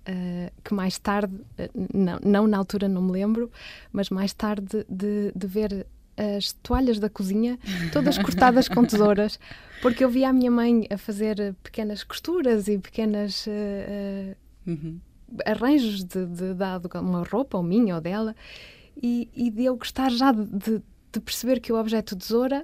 que 0.64 0.74
mais 0.74 0.98
tarde, 0.98 1.34
não, 1.94 2.20
não 2.24 2.48
na 2.48 2.58
altura 2.58 2.88
não 2.88 3.02
me 3.02 3.12
lembro, 3.12 3.52
mas 3.92 4.10
mais 4.10 4.34
tarde 4.34 4.86
de, 4.88 5.32
de 5.36 5.48
ver 5.48 5.86
as 6.18 6.54
toalhas 6.64 7.00
da 7.00 7.10
cozinha 7.10 7.60
todas 7.94 8.18
cortadas 8.18 8.68
com 8.68 8.84
tesouras, 8.84 9.40
porque 9.82 10.04
eu 10.04 10.10
via 10.10 10.30
a 10.30 10.34
minha 10.34 10.50
mãe 10.50 10.88
a 10.90 10.98
fazer 10.98 11.56
pequenas 11.64 12.04
costuras 12.04 12.68
e 12.68 12.78
pequenas 12.78 13.46
uh, 13.46 13.52
uh, 13.52 14.72
uhum. 14.72 15.00
arranjos 15.46 16.04
de, 16.04 16.26
de, 16.26 16.54
de, 16.56 16.98
uma 17.00 17.24
roupa, 17.24 17.58
ou 17.58 17.64
minha 17.64 17.96
ou 17.96 18.02
dela, 18.02 18.36
e, 19.02 19.30
e 19.36 19.52
de 19.52 19.66
eu 19.66 19.78
gostar 19.78 20.10
já 20.10 20.32
de, 20.32 20.46
de 20.46 20.82
de 21.18 21.24
perceber 21.24 21.60
que 21.60 21.72
o 21.72 21.80
objeto 21.80 22.16
tesoura 22.16 22.64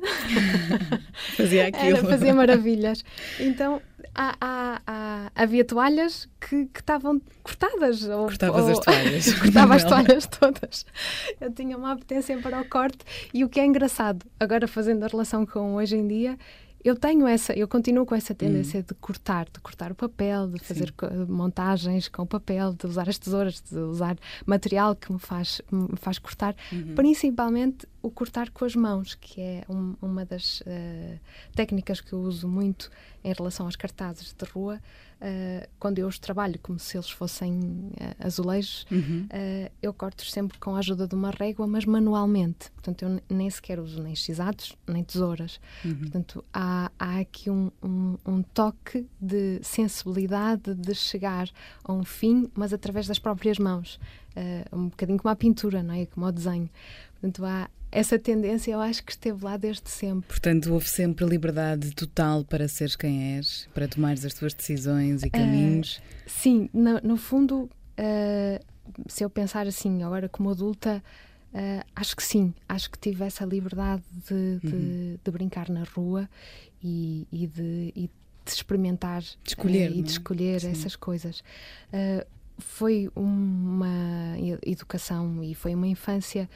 fazia 1.36 1.68
aquilo. 1.70 1.98
Era, 1.98 2.08
fazia 2.08 2.34
maravilhas. 2.34 3.04
Então 3.40 3.82
há, 4.16 4.36
há, 4.40 4.82
há, 4.86 5.32
havia 5.36 5.66
toalhas 5.66 6.28
que, 6.40 6.66
que 6.68 6.80
estavam 6.80 7.22
cortadas. 7.42 8.04
Ou, 8.08 8.26
Cortavas 8.26 8.64
ou, 8.66 8.72
as 8.72 8.80
toalhas. 8.80 9.34
cortava 9.34 9.76
as 9.76 9.84
toalhas 9.84 10.28
todas. 10.28 10.86
Eu 11.42 11.52
tinha 11.52 11.78
uma 11.78 11.92
apetência 11.94 12.38
para 12.40 12.62
o 12.62 12.66
corte 12.66 13.00
e 13.34 13.44
o 13.44 13.50
que 13.50 13.60
é 13.60 13.66
engraçado, 13.66 14.26
agora 14.40 14.68
fazendo 14.68 15.04
a 15.04 15.08
relação 15.08 15.46
com 15.46 15.76
hoje 15.76 15.96
em 15.96 16.08
dia, 16.08 16.38
eu 16.84 16.96
tenho 16.96 17.26
essa, 17.26 17.54
eu 17.54 17.68
continuo 17.68 18.06
com 18.06 18.14
essa 18.14 18.36
tendência 18.36 18.82
hum. 18.82 18.84
de 18.88 18.94
cortar, 18.96 19.46
de 19.46 19.60
cortar 19.60 19.92
o 19.92 19.96
papel, 19.96 20.48
de 20.48 20.60
fazer 20.60 20.88
Sim. 20.88 21.26
montagens 21.30 22.08
com 22.10 22.26
papel, 22.26 22.74
de 22.74 22.86
usar 22.86 23.08
as 23.08 23.18
tesouras, 23.18 23.62
de 23.62 23.78
usar 23.78 24.18
material 24.46 24.96
que 24.96 25.12
me 25.12 25.20
faz, 25.20 25.62
me 25.72 25.96
faz 25.96 26.20
cortar, 26.20 26.56
uhum. 26.72 26.96
principalmente 26.96 27.88
o 28.02 28.12
cortar 28.12 28.50
com 28.50 28.66
as 28.66 28.76
mãos, 28.76 29.16
que 29.16 29.40
é 29.40 29.64
um, 29.70 29.96
uma 30.02 30.26
das 30.26 30.62
uh, 30.62 31.20
técnicas 31.56 32.02
que 32.02 32.12
eu 32.12 32.20
uso 32.20 32.48
muito 32.48 32.92
em 33.24 33.32
relação 33.32 33.66
aos 33.66 33.78
cartazes 33.78 34.34
de 34.38 34.46
rua, 34.52 34.82
uh, 35.24 35.68
quando 35.80 36.00
eu 36.00 36.08
os 36.08 36.20
trabalho 36.20 36.60
como 36.62 36.78
se 36.78 36.98
eles 36.98 37.10
fossem 37.10 37.60
uh, 37.60 38.16
azulejos, 38.20 38.86
uhum. 38.92 39.28
uh, 39.32 39.72
eu 39.82 39.94
corto 39.94 40.26
sempre 40.26 40.58
com 40.60 40.76
a 40.76 40.80
ajuda 40.80 41.08
de 41.08 41.16
uma 41.16 41.32
régua, 41.32 41.66
mas 41.66 41.86
manualmente. 41.86 42.70
Portanto, 42.72 43.04
eu 43.04 43.22
nem 43.30 43.50
sequer 43.50 43.80
uso 43.80 44.04
nem 44.04 44.16
chisados, 44.16 44.76
nem 44.86 45.04
tesouras. 45.04 45.60
Uhum. 45.84 45.96
Portanto, 45.96 46.44
há, 46.54 46.92
há 47.00 47.20
aqui 47.20 47.50
um, 47.50 47.72
um, 47.82 48.18
um, 48.26 48.44
toque 48.44 49.08
de 49.20 49.60
sensibilidade 49.64 50.76
de 50.76 50.94
chegar 50.94 51.50
a 51.84 51.94
um 51.94 52.04
fim, 52.04 52.52
mas 52.54 52.74
através 52.74 53.08
das 53.08 53.18
próprias 53.18 53.58
mãos. 53.58 54.00
um 54.72 54.90
bocadinho 54.90 55.18
como 55.18 55.32
a 55.32 55.36
pintura, 55.36 55.82
não 55.82 55.94
é? 55.94 56.06
Como 56.06 56.26
o 56.26 56.32
desenho. 56.32 56.70
Portanto, 57.14 57.46
há 57.46 57.70
essa 57.94 58.18
tendência 58.18 58.72
eu 58.72 58.82
acho 58.82 59.04
que 59.04 59.12
esteve 59.12 59.46
lá 59.46 59.56
desde 59.56 59.88
sempre. 59.90 60.28
Portanto, 60.28 60.74
houve 60.74 60.90
sempre 60.90 61.26
liberdade 61.26 61.92
total 61.92 62.44
para 62.44 62.68
seres 62.68 62.96
quem 62.96 63.36
és, 63.38 63.70
para 63.74 63.88
tomares 63.88 64.26
as 64.26 64.34
tuas 64.34 64.54
decisões 64.54 65.22
e 65.22 65.30
caminhos. 65.30 65.98
Uh, 65.98 66.02
sim, 66.26 66.70
no, 66.74 67.00
no 67.02 67.18
fundo, 67.18 67.70
uh, 68.00 68.66
se 69.08 69.24
eu 69.24 69.30
pensar 69.30 69.68
assim, 69.68 70.02
agora 70.02 70.28
como 70.28 70.50
adulta, 70.50 71.04
uh, 71.54 71.86
acho 71.96 72.16
que 72.16 72.24
sim, 72.24 72.52
acho 72.68 72.90
que 72.90 72.98
tive 72.98 73.24
essa 73.24 73.46
liberdade 73.46 74.04
de, 74.28 74.60
de, 74.60 74.76
uhum. 74.76 75.20
de 75.24 75.32
brincar 75.32 75.70
na 75.70 75.84
rua 75.84 76.28
e, 76.84 77.28
e, 77.32 77.46
de, 77.46 77.94
e 77.96 78.10
de, 78.44 78.52
experimentar 78.52 79.22
de 79.22 79.38
escolher, 79.46 79.92
e 79.92 80.02
de 80.02 80.10
é? 80.10 80.12
escolher 80.12 80.62
sim. 80.62 80.72
essas 80.72 80.96
coisas. 80.96 81.44
foi 82.58 83.08
uma 83.16 84.36
educação 84.66 85.44
e 85.44 85.54
foi 85.54 85.76
uma 85.76 85.88
infância 85.88 86.50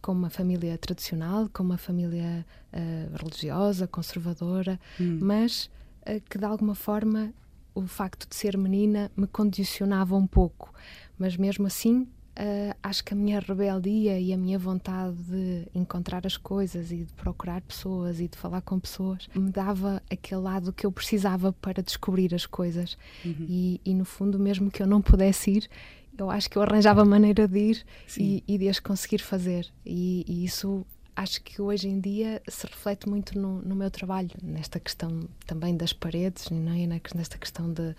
com 0.00 0.12
uma 0.12 0.30
família 0.30 0.76
tradicional, 0.78 1.48
com 1.52 1.62
uma 1.62 1.78
família 1.78 2.44
uh, 2.72 3.16
religiosa, 3.16 3.86
conservadora, 3.86 4.78
hum. 5.00 5.18
mas 5.20 5.70
uh, 6.02 6.20
que 6.28 6.38
de 6.38 6.44
alguma 6.44 6.74
forma 6.74 7.32
o 7.74 7.86
facto 7.86 8.28
de 8.28 8.34
ser 8.34 8.56
menina 8.56 9.10
me 9.16 9.26
condicionava 9.26 10.16
um 10.16 10.26
pouco. 10.26 10.72
Mas 11.18 11.36
mesmo 11.36 11.66
assim, 11.66 12.02
uh, 12.02 12.76
acho 12.82 13.04
que 13.04 13.12
a 13.12 13.16
minha 13.16 13.40
rebeldia 13.40 14.18
e 14.18 14.32
a 14.32 14.36
minha 14.36 14.58
vontade 14.58 15.16
de 15.16 15.66
encontrar 15.74 16.26
as 16.26 16.36
coisas 16.36 16.90
e 16.90 17.04
de 17.04 17.12
procurar 17.14 17.60
pessoas 17.62 18.20
e 18.20 18.28
de 18.28 18.36
falar 18.36 18.62
com 18.62 18.78
pessoas 18.78 19.28
me 19.34 19.50
dava 19.50 20.02
aquele 20.10 20.40
lado 20.40 20.72
que 20.72 20.86
eu 20.86 20.92
precisava 20.92 21.52
para 21.52 21.82
descobrir 21.82 22.34
as 22.34 22.46
coisas. 22.46 22.96
Uhum. 23.24 23.46
E, 23.48 23.80
e 23.84 23.94
no 23.94 24.04
fundo, 24.04 24.38
mesmo 24.38 24.70
que 24.70 24.82
eu 24.82 24.86
não 24.86 25.00
pudesse 25.00 25.50
ir, 25.50 25.70
eu 26.20 26.30
acho 26.30 26.48
que 26.50 26.56
eu 26.56 26.62
arranjava 26.62 27.04
maneira 27.04 27.48
de 27.48 27.58
ir 27.58 27.86
e, 28.18 28.44
e, 28.46 28.58
de 28.58 28.68
as 28.68 28.78
conseguir 28.78 29.18
fazer. 29.18 29.66
E, 29.84 30.24
e, 30.28 30.44
isso 30.44 30.86
acho 31.16 31.42
que 31.42 31.60
hoje 31.60 31.88
em 31.88 32.00
dia 32.00 32.40
se 32.48 32.66
reflete 32.66 33.08
muito 33.08 33.38
no, 33.38 33.60
no, 33.62 33.74
meu 33.74 33.90
trabalho, 33.90 34.30
nesta 34.42 34.78
questão 34.78 35.28
também 35.46 35.76
das 35.76 35.92
paredes, 35.92 36.48
não 36.50 36.72
é? 36.72 36.86
nesta 37.14 37.36
questão 37.36 37.72
de, 37.72 37.94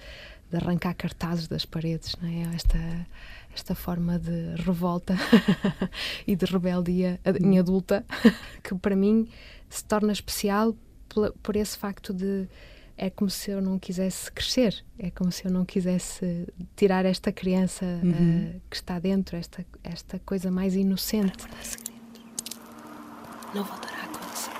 de 0.49 0.57
arrancar 0.57 0.93
cartazes 0.95 1.47
das 1.47 1.65
paredes, 1.65 2.15
não 2.21 2.29
é? 2.29 2.55
esta, 2.55 3.07
esta 3.53 3.75
forma 3.75 4.17
de 4.17 4.55
revolta 4.61 5.15
e 6.25 6.35
de 6.35 6.45
rebeldia 6.45 7.19
em 7.39 7.59
adulta, 7.59 8.05
que 8.63 8.73
para 8.75 8.95
mim 8.95 9.27
se 9.69 9.83
torna 9.83 10.11
especial 10.11 10.75
por, 11.09 11.31
por 11.43 11.55
esse 11.55 11.77
facto 11.77 12.13
de 12.13 12.47
é 13.01 13.09
como 13.09 13.31
se 13.31 13.49
eu 13.49 13.59
não 13.59 13.79
quisesse 13.79 14.31
crescer, 14.31 14.85
é 14.99 15.09
como 15.09 15.31
se 15.31 15.43
eu 15.43 15.51
não 15.51 15.65
quisesse 15.65 16.47
tirar 16.75 17.03
esta 17.03 17.31
criança 17.31 17.83
uhum. 17.83 18.11
uh, 18.11 18.61
que 18.69 18.75
está 18.75 18.99
dentro, 18.99 19.35
esta, 19.35 19.65
esta 19.83 20.19
coisa 20.19 20.51
mais 20.51 20.75
inocente. 20.75 21.47
Não 23.55 23.63
voltará 23.63 23.97
a 23.97 24.03
acontecer. 24.03 24.51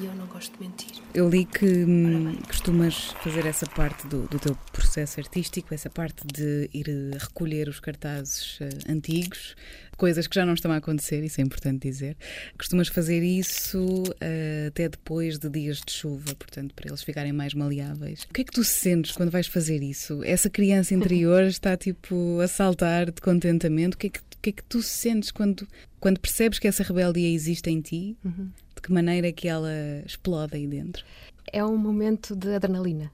E 0.00 0.04
eu 0.06 0.14
não 0.14 0.26
gosto 0.28 0.56
de 0.56 0.60
mentir. 0.60 1.02
Eu 1.12 1.28
li 1.28 1.44
que 1.44 1.66
hum, 1.84 2.36
costumas 2.46 3.06
fazer 3.24 3.44
essa 3.44 3.66
parte 3.66 4.06
do, 4.06 4.28
do, 4.28 4.38
teu 4.38 4.56
processo 4.72 5.18
artístico, 5.18 5.74
essa 5.74 5.90
parte 5.90 6.24
de 6.24 6.70
ir 6.72 6.86
recolher 7.18 7.68
os 7.68 7.80
cartazes 7.80 8.60
uh, 8.60 8.92
antigos, 8.92 9.56
coisas 10.00 10.26
que 10.26 10.34
já 10.34 10.46
não 10.46 10.54
estão 10.54 10.72
a 10.72 10.76
acontecer, 10.76 11.22
isso 11.22 11.42
é 11.42 11.44
importante 11.44 11.86
dizer. 11.86 12.16
Costumas 12.56 12.88
fazer 12.88 13.22
isso 13.22 14.02
uh, 14.02 14.68
até 14.68 14.88
depois 14.88 15.38
de 15.38 15.50
dias 15.50 15.82
de 15.86 15.92
chuva, 15.92 16.34
portanto, 16.36 16.74
para 16.74 16.88
eles 16.88 17.02
ficarem 17.02 17.34
mais 17.34 17.52
maleáveis. 17.52 18.22
O 18.22 18.32
que 18.32 18.40
é 18.40 18.44
que 18.44 18.52
tu 18.52 18.64
sentes 18.64 19.12
quando 19.12 19.30
vais 19.30 19.46
fazer 19.46 19.82
isso? 19.82 20.24
Essa 20.24 20.48
criança 20.48 20.94
interior 20.94 21.42
está 21.46 21.76
tipo 21.76 22.40
a 22.40 22.48
saltar 22.48 23.10
de 23.10 23.20
contentamento? 23.20 23.96
O 23.96 23.98
que 23.98 24.06
é 24.06 24.10
que, 24.10 24.20
o 24.20 24.40
que, 24.40 24.48
é 24.48 24.52
que 24.54 24.64
tu 24.64 24.82
sentes 24.82 25.30
quando, 25.30 25.68
quando 26.00 26.18
percebes 26.18 26.58
que 26.58 26.66
essa 26.66 26.82
rebeldia 26.82 27.28
existe 27.28 27.68
em 27.68 27.82
ti? 27.82 28.16
Uhum 28.24 28.48
de 28.80 28.82
que 28.82 28.92
maneira 28.92 29.28
é 29.28 29.32
que 29.32 29.46
ela 29.46 29.70
explode 30.06 30.56
aí 30.56 30.66
dentro? 30.66 31.04
É 31.52 31.64
um 31.64 31.76
momento 31.76 32.34
de 32.34 32.54
adrenalina. 32.54 33.10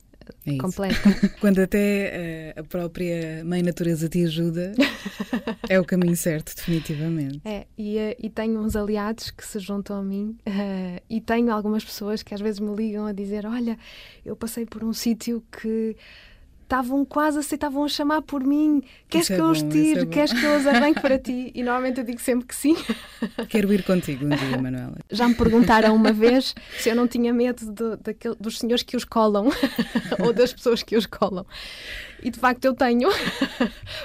É 0.46 0.56
completa. 0.58 0.96
Quando 1.40 1.60
até 1.60 2.54
uh, 2.56 2.60
a 2.60 2.64
própria 2.64 3.44
Mãe 3.44 3.62
Natureza 3.62 4.08
te 4.08 4.24
ajuda, 4.24 4.72
é 5.68 5.78
o 5.78 5.84
caminho 5.84 6.16
certo, 6.16 6.54
definitivamente. 6.54 7.40
É, 7.44 7.66
e, 7.76 7.96
uh, 7.96 8.16
e 8.18 8.30
tenho 8.30 8.60
uns 8.60 8.76
aliados 8.76 9.30
que 9.30 9.46
se 9.46 9.58
juntam 9.58 9.98
a 9.98 10.02
mim 10.02 10.36
uh, 10.46 11.02
e 11.08 11.20
tenho 11.20 11.52
algumas 11.52 11.84
pessoas 11.84 12.22
que 12.22 12.34
às 12.34 12.40
vezes 12.40 12.60
me 12.60 12.74
ligam 12.74 13.06
a 13.06 13.12
dizer: 13.12 13.46
Olha, 13.46 13.78
eu 14.24 14.36
passei 14.36 14.66
por 14.66 14.82
um 14.84 14.92
sítio 14.92 15.42
que 15.50 15.96
estavam 16.66 17.04
quase 17.04 17.38
aceitavam 17.38 17.84
a 17.84 17.88
chamar 17.88 18.22
por 18.22 18.42
mim. 18.42 18.82
Queres 19.08 19.30
é 19.30 19.36
que 19.36 19.40
eu 19.40 19.46
os 19.46 19.62
tire? 19.62 20.00
É 20.00 20.06
Queres 20.06 20.32
que 20.32 20.44
eu 20.44 20.56
os 20.56 20.66
arranque 20.66 21.00
para 21.00 21.16
ti? 21.16 21.52
E 21.54 21.62
normalmente 21.62 21.98
eu 21.98 22.04
digo 22.04 22.20
sempre 22.20 22.46
que 22.46 22.54
sim. 22.54 22.76
Quero 23.48 23.72
ir 23.72 23.84
contigo 23.84 24.26
um 24.26 24.30
dia, 24.30 24.60
Manuela. 24.60 24.96
Já 25.10 25.28
me 25.28 25.34
perguntaram 25.34 25.94
uma 25.94 26.12
vez 26.12 26.54
se 26.78 26.88
eu 26.88 26.96
não 26.96 27.06
tinha 27.06 27.32
medo 27.32 27.64
de, 27.72 27.96
daquele, 28.02 28.34
dos 28.34 28.58
senhores 28.58 28.82
que 28.82 28.96
os 28.96 29.04
colam 29.04 29.48
ou 30.18 30.32
das 30.32 30.52
pessoas 30.52 30.82
que 30.82 30.96
os 30.96 31.06
colam. 31.06 31.46
E 32.22 32.30
de 32.30 32.38
facto 32.38 32.64
eu 32.64 32.74
tenho, 32.74 33.08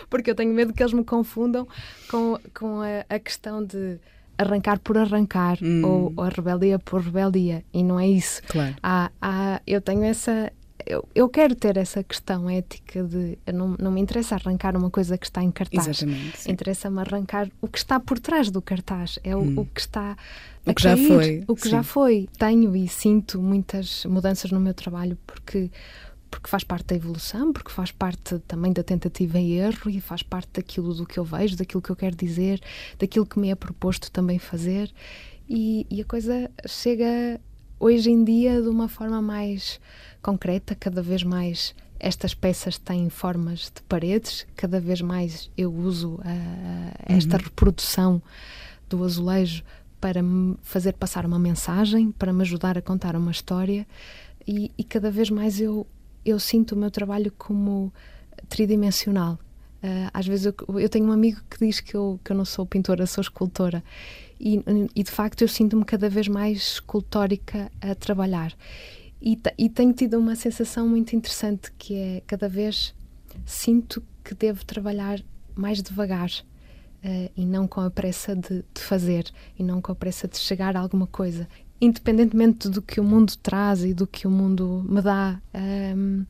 porque 0.10 0.30
eu 0.30 0.36
tenho 0.36 0.54
medo 0.54 0.72
que 0.72 0.84
eles 0.84 0.94
me 0.94 1.04
confundam 1.04 1.68
com, 2.10 2.38
com 2.54 2.82
a, 2.82 3.06
a 3.10 3.20
questão 3.20 3.66
de 3.66 4.00
arrancar 4.38 4.80
por 4.80 4.98
arrancar 4.98 5.58
hum. 5.62 5.82
ou, 5.84 6.14
ou, 6.16 6.24
a 6.24 6.30
rebeldia 6.30 6.80
por 6.80 7.02
rebeldia 7.02 7.64
e 7.74 7.84
não 7.84 8.00
é 8.00 8.08
isso. 8.08 8.42
Claro. 8.48 8.76
Há, 8.84 9.12
há, 9.22 9.62
eu 9.66 9.82
tenho 9.82 10.04
essa 10.04 10.52
eu, 10.86 11.08
eu 11.14 11.30
quero 11.30 11.56
ter 11.56 11.78
essa 11.78 12.04
questão 12.04 12.50
ética 12.50 13.04
de 13.04 13.38
não, 13.54 13.76
não 13.80 13.92
me 13.92 14.02
interessa 14.02 14.36
arrancar 14.36 14.76
uma 14.76 14.90
coisa 14.90 15.18
que 15.18 15.26
está 15.26 15.44
em 15.44 15.52
cartaz. 15.52 15.88
Exatamente. 15.88 16.52
Interessa-me 16.52 17.00
arrancar 17.00 17.50
o 17.62 17.68
que 17.68 17.78
está 17.78 18.00
por 18.00 18.20
trás 18.20 18.50
do 18.50 18.62
cartaz. 18.62 19.20
É 19.24 19.36
o, 19.36 19.40
hum. 19.40 19.60
o 19.60 19.66
que 19.66 19.82
está. 19.82 20.18
O 20.66 20.74
que 20.74 20.84
cair, 20.84 20.98
já 20.98 21.16
foi. 21.16 21.44
O 21.48 21.56
que 21.56 21.64
sim. 21.64 21.70
já 21.70 21.84
foi. 21.84 22.30
Tenho 22.38 22.76
e 22.76 22.88
sinto 22.88 23.42
muitas 23.42 24.06
mudanças 24.06 24.52
no 24.52 24.60
meu 24.60 24.74
trabalho 24.74 25.18
porque 25.26 25.70
porque 26.30 26.50
faz 26.50 26.64
parte 26.64 26.88
da 26.88 26.96
evolução, 26.96 27.52
porque 27.52 27.70
faz 27.70 27.92
parte 27.92 28.40
também 28.48 28.72
da 28.72 28.82
tentativa 28.82 29.38
e 29.38 29.58
erro 29.58 29.90
e 29.90 30.00
faz 30.00 30.24
parte 30.24 30.50
daquilo 30.54 30.94
do 30.94 31.06
que 31.06 31.20
eu 31.20 31.26
vejo, 31.26 31.58
daquilo 31.58 31.82
que 31.82 31.90
eu 31.90 31.96
quero 31.96 32.16
dizer, 32.16 32.62
daquilo 32.98 33.26
que 33.26 33.38
me 33.38 33.50
é 33.50 33.56
proposto 33.56 34.10
também 34.10 34.40
fazer. 34.40 34.90
E, 35.48 35.86
e 35.90 36.00
a 36.00 36.06
coisa 36.06 36.50
chega 36.66 37.40
hoje 37.82 38.12
em 38.12 38.24
dia 38.24 38.62
de 38.62 38.70
uma 38.70 38.88
forma 38.88 39.22
mais 39.22 39.82
concreta, 40.22 40.76
cada 40.76 41.02
vez 41.02 41.24
mais 41.24 41.76
estas 42.00 42.34
peças 42.34 42.78
têm 42.78 43.10
formas 43.10 43.72
de 43.76 43.82
paredes, 43.90 44.46
cada 44.56 44.80
vez 44.80 45.02
mais 45.02 45.50
eu 45.58 45.74
uso 45.74 46.14
uh, 46.16 46.22
esta 47.06 47.38
uhum. 47.38 47.44
reprodução 47.44 48.22
do 48.88 49.04
azulejo 49.04 49.64
para 50.00 50.22
me 50.22 50.56
fazer 50.62 50.94
passar 50.94 51.26
uma 51.26 51.40
mensagem, 51.40 52.12
para 52.12 52.32
me 52.32 52.42
ajudar 52.42 52.78
a 52.78 52.82
contar 52.82 53.16
uma 53.16 53.32
história 53.32 53.86
e, 54.48 54.72
e 54.78 54.84
cada 54.84 55.10
vez 55.10 55.30
mais 55.32 55.60
eu, 55.60 55.86
eu 56.24 56.40
sinto 56.40 56.74
o 56.74 56.78
meu 56.78 56.92
trabalho 56.92 57.32
como 57.36 57.92
tridimensional. 58.48 59.40
Uh, 59.84 60.10
às 60.14 60.28
vezes 60.28 60.46
eu, 60.46 60.80
eu, 60.80 60.90
tenho 60.90 61.06
um 61.08 61.12
amigo 61.12 61.42
que 61.50 61.66
diz 61.66 61.80
que 61.80 61.96
eu, 61.96 62.20
que 62.24 62.32
eu 62.32 62.36
não 62.36 62.46
sou 62.46 62.64
pintora, 62.66 63.08
sou 63.08 63.22
escultora 63.24 63.84
e, 64.42 64.64
e 64.96 65.04
de 65.04 65.12
facto 65.12 65.44
eu 65.44 65.48
sinto-me 65.48 65.86
cada 65.86 66.10
vez 66.10 66.28
mais 66.28 66.58
escultórica 66.58 67.72
a 67.80 67.94
trabalhar 67.94 68.54
e, 69.22 69.40
e 69.58 69.70
tenho 69.70 69.94
tido 69.94 70.18
uma 70.18 70.36
sensação 70.36 70.88
muito 70.88 71.16
interessante 71.16 71.72
que 71.78 71.96
é 71.96 72.24
cada 72.26 72.50
vez 72.50 72.96
sinto 73.46 74.04
que 74.24 74.34
devo 74.34 74.66
trabalhar 74.66 75.22
mais 75.56 75.82
devagar 75.82 76.30
uh, 77.04 77.32
e 77.36 77.46
não 77.46 77.68
com 77.68 77.82
a 77.82 77.92
pressa 77.92 78.36
de, 78.36 78.64
de, 78.74 78.82
fazer 78.82 79.32
e 79.58 79.64
não 79.64 79.80
com 79.80 79.92
a 79.92 79.96
pressa 79.96 80.28
de 80.28 80.38
chegar 80.38 80.76
a 80.76 80.80
alguma 80.80 81.06
coisa, 81.06 81.48
independentemente 81.80 82.68
do 82.68 82.82
que 82.82 83.00
o 83.00 83.04
mundo 83.04 83.34
traz 83.38 83.84
e 83.84 83.94
do 83.94 84.08
que 84.08 84.26
o 84.26 84.32
mundo 84.32 84.84
me 84.88 85.02
dá 85.02 85.40
um, 85.54 85.60
ehm, 85.60 86.26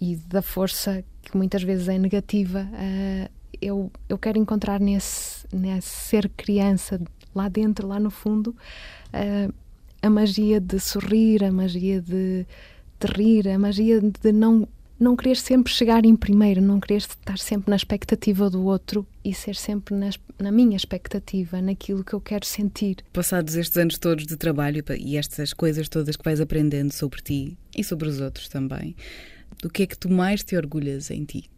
e 0.00 0.16
da 0.16 0.42
força 0.42 1.04
que 1.22 1.36
muitas 1.36 1.62
vezes 1.62 1.88
é 1.88 1.98
negativa. 1.98 2.68
Uh, 2.72 3.30
eu, 3.60 3.90
eu 4.08 4.16
quero 4.16 4.38
encontrar 4.38 4.78
nesse, 4.78 5.46
nesse 5.52 5.88
ser 5.88 6.28
criança 6.30 7.00
lá 7.38 7.48
dentro, 7.48 7.86
lá 7.86 7.98
no 7.98 8.10
fundo, 8.10 8.54
uh, 9.14 9.52
a 10.02 10.10
magia 10.10 10.60
de 10.60 10.78
sorrir, 10.78 11.42
a 11.44 11.50
magia 11.50 12.00
de, 12.00 12.46
de 13.00 13.06
rir, 13.16 13.48
a 13.48 13.58
magia 13.58 14.00
de 14.00 14.32
não 14.32 14.68
não 14.98 15.14
querer 15.14 15.36
sempre 15.36 15.72
chegar 15.72 16.04
em 16.04 16.16
primeiro, 16.16 16.60
não 16.60 16.80
querer 16.80 16.96
estar 16.96 17.38
sempre 17.38 17.70
na 17.70 17.76
expectativa 17.76 18.50
do 18.50 18.64
outro 18.64 19.06
e 19.24 19.32
ser 19.32 19.54
sempre 19.54 19.94
nas, 19.94 20.18
na 20.38 20.50
minha 20.50 20.76
expectativa, 20.76 21.62
naquilo 21.62 22.02
que 22.02 22.14
eu 22.14 22.20
quero 22.20 22.44
sentir. 22.44 22.96
Passados 23.12 23.54
estes 23.54 23.76
anos 23.76 23.96
todos 23.96 24.26
de 24.26 24.36
trabalho 24.36 24.82
e 24.98 25.16
estas 25.16 25.52
coisas 25.52 25.88
todas 25.88 26.16
que 26.16 26.24
vais 26.24 26.40
aprendendo 26.40 26.92
sobre 26.92 27.22
ti 27.22 27.56
e 27.76 27.84
sobre 27.84 28.08
os 28.08 28.20
outros 28.20 28.48
também, 28.48 28.96
do 29.62 29.70
que 29.70 29.84
é 29.84 29.86
que 29.86 29.96
tu 29.96 30.10
mais 30.10 30.42
te 30.42 30.56
orgulhas 30.56 31.10
em 31.10 31.24
ti? 31.24 31.48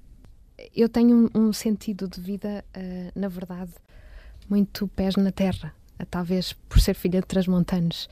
Eu 0.77 0.91
tenho 0.91 1.31
um, 1.35 1.47
um 1.47 1.53
sentido 1.53 2.07
de 2.07 2.21
vida, 2.21 2.63
uh, 2.77 3.19
na 3.19 3.29
verdade, 3.29 3.73
muito 4.51 4.89
pés 4.89 5.17
na 5.17 5.31
terra 5.31 5.73
talvez 6.07 6.53
por 6.69 6.81
ser 6.81 6.95
filha 6.95 7.21
de 7.21 7.27
transmontanos, 7.27 8.09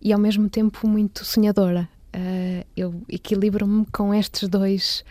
e 0.00 0.12
ao 0.12 0.18
mesmo 0.18 0.48
tempo 0.48 0.86
muito 0.86 1.24
sonhadora. 1.24 1.88
Uh, 2.14 2.64
eu 2.76 3.02
equilibro-me 3.08 3.84
com 3.92 4.14
estes 4.14 4.48
dois 4.48 5.04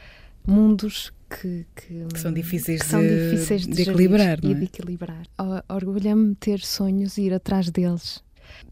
mundos 0.46 1.14
que, 1.30 1.66
que, 1.76 2.06
que 2.14 2.20
são 2.20 2.34
difíceis, 2.34 2.80
que 2.80 2.86
de, 2.86 2.92
são 2.92 3.02
difíceis 3.02 3.62
de, 3.68 3.74
de 3.74 3.82
equilibrar. 3.84 4.40
E 4.44 4.54
de 4.54 4.64
equilibrar. 4.64 5.24
Orgulha-me 5.70 6.36
ter 6.36 6.60
sonhos 6.60 7.18
e 7.18 7.24
ir 7.24 7.34
atrás 7.34 7.70
deles. 7.70 8.24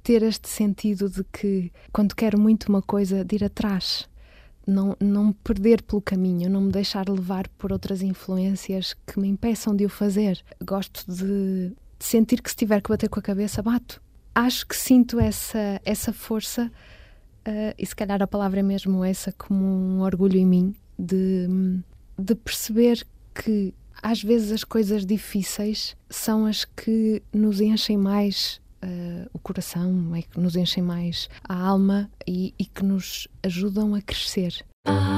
Ter 0.02 0.24
este 0.24 0.48
sentido 0.48 1.10
de 1.10 1.24
que, 1.26 1.72
quando 1.92 2.16
quero 2.16 2.40
muito 2.40 2.70
uma 2.70 2.82
coisa, 2.82 3.24
de 3.24 3.36
ir 3.36 3.44
atrás. 3.44 4.08
Não, 4.66 4.98
não 5.00 5.26
me 5.26 5.34
perder 5.44 5.84
pelo 5.84 6.02
caminho, 6.02 6.50
não 6.50 6.62
me 6.62 6.72
deixar 6.72 7.08
levar 7.08 7.48
por 7.50 7.72
outras 7.72 8.02
influências 8.02 8.96
que 9.06 9.20
me 9.20 9.28
impeçam 9.28 9.76
de 9.76 9.86
o 9.86 9.90
fazer. 9.90 10.44
Gosto 10.64 11.06
de 11.14 11.76
de 11.76 11.76
sentir 12.06 12.42
que 12.42 12.50
se 12.50 12.56
tiver 12.56 12.82
que 12.82 12.90
bater 12.90 13.10
com 13.10 13.20
a 13.20 13.24
cabeça, 13.24 13.62
bato. 13.62 14.02
Acho 14.34 14.68
que 14.68 14.76
sinto 14.76 15.20
essa, 15.20 15.82
essa 15.84 16.12
força, 16.12 16.72
uh, 17.48 17.74
e 17.78 17.86
se 17.86 17.96
calhar 17.96 18.22
a 18.22 18.28
palavra 18.28 18.60
é 18.60 18.64
mesmo 18.64 19.04
essa, 19.04 19.32
como 19.32 19.64
um 19.64 20.02
orgulho 20.02 20.38
em 20.38 20.46
mim, 20.46 20.76
de, 21.00 21.48
de 22.18 22.36
perceber 22.36 23.06
que 23.34 23.74
às 24.02 24.22
vezes 24.22 24.52
as 24.52 24.64
coisas 24.64 25.06
difíceis 25.06 25.96
são 26.10 26.46
as 26.46 26.66
que 26.66 27.24
nos 27.34 27.62
enchem 27.62 27.98
mais 27.98 28.62
uh, 28.84 29.30
o 29.34 29.40
coração, 29.40 30.14
é 30.16 30.22
que 30.22 30.40
nos 30.40 30.56
enchem 30.56 30.84
mais 30.84 31.30
a 31.44 31.56
alma 31.56 32.10
e, 32.28 32.54
e 32.60 32.66
que 32.66 32.84
nos 32.84 33.28
ajudam 33.44 33.96
a 33.96 34.02
crescer. 34.02 34.66
Ah. 34.86 35.15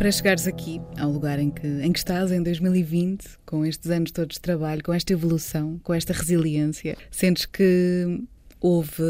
Para 0.00 0.10
chegares 0.10 0.46
aqui, 0.46 0.80
ao 0.98 1.10
lugar 1.10 1.38
em 1.38 1.50
que, 1.50 1.66
em 1.66 1.92
que 1.92 1.98
estás 1.98 2.32
em 2.32 2.42
2020, 2.42 3.38
com 3.44 3.66
estes 3.66 3.90
anos 3.90 4.10
todos 4.10 4.36
de 4.36 4.40
trabalho, 4.40 4.82
com 4.82 4.94
esta 4.94 5.12
evolução, 5.12 5.78
com 5.84 5.92
esta 5.92 6.14
resiliência, 6.14 6.96
sentes 7.10 7.44
que 7.44 8.24
houve 8.58 9.02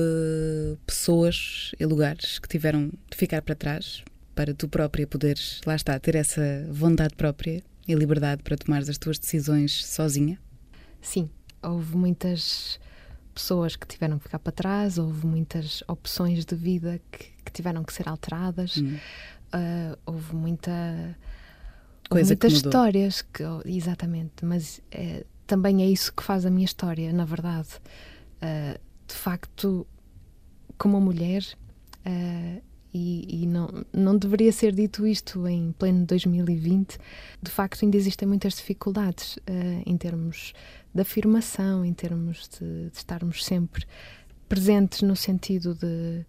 pessoas 0.85 1.71
e 1.79 1.87
lugares 1.87 2.41
que 2.41 2.49
tiveram 2.49 2.89
de 3.09 3.17
ficar 3.17 3.41
para 3.41 3.55
trás 3.55 4.03
para 4.35 4.53
tu 4.53 4.69
própria 4.69 5.07
poderes, 5.07 5.61
lá 5.65 5.77
está, 5.77 5.97
ter 6.01 6.17
essa 6.17 6.67
vontade 6.69 7.15
própria 7.15 7.63
e 7.87 7.95
liberdade 7.95 8.43
para 8.43 8.57
tomares 8.57 8.89
as 8.89 8.99
tuas 8.99 9.17
decisões 9.17 9.87
sozinha? 9.87 10.41
Sim, 11.01 11.31
houve 11.63 11.97
muitas 11.97 12.81
pessoas 13.33 13.77
que 13.77 13.87
tiveram 13.87 14.19
que 14.19 14.25
ficar 14.25 14.41
para 14.41 14.51
trás, 14.51 14.99
houve 14.99 15.25
muitas 15.25 15.85
opções 15.87 16.45
de 16.45 16.57
vida 16.57 17.01
que, 17.13 17.31
que 17.45 17.51
que 17.51 17.57
tiveram 17.57 17.85
que 17.85 17.93
ser 17.93 18.09
alteradas. 18.09 18.79
Hum. 18.79 18.97
Uh, 19.55 19.99
houve 20.07 20.35
muita. 20.35 21.17
Coisa 22.09 22.31
muitas 22.31 22.53
que 22.53 22.57
histórias 22.57 23.23
que 23.23 23.45
exatamente 23.67 24.45
mas 24.45 24.81
é, 24.91 25.25
também 25.47 25.81
é 25.83 25.87
isso 25.87 26.13
que 26.13 26.25
faz 26.25 26.45
a 26.45 26.51
minha 26.51 26.65
história 26.65 27.13
na 27.13 27.25
verdade 27.25 27.69
Uh, 28.41 28.81
de 29.07 29.15
facto 29.15 29.87
como 30.79 30.99
mulher 30.99 31.43
uh, 32.07 32.63
e, 32.93 33.43
e, 33.43 33.47
não, 33.47 33.85
não 33.93 34.17
deveria 34.17 34.51
ser 34.51 34.73
dito 34.75 35.07
isto 35.07 35.47
em 35.47 35.73
pleno 35.73 36.07
2020 36.07 36.97
de 37.43 37.51
facto 37.51 37.85
ainda 37.85 37.99
existem 37.99 38.27
muitas 38.27 38.55
dificuldades 38.55 39.37
uh, 39.37 39.83
em 39.85 39.95
termos 39.99 40.55
de 40.95 41.03
afirmação 41.03 41.85
em 41.85 41.93
termos 41.93 42.49
de, 42.49 42.89
de 42.89 42.97
estarmos 42.97 43.45
sempre 43.45 43.85
presentes 44.51 45.03
no 45.03 45.15
sentido 45.15 45.77
de 45.77 46.27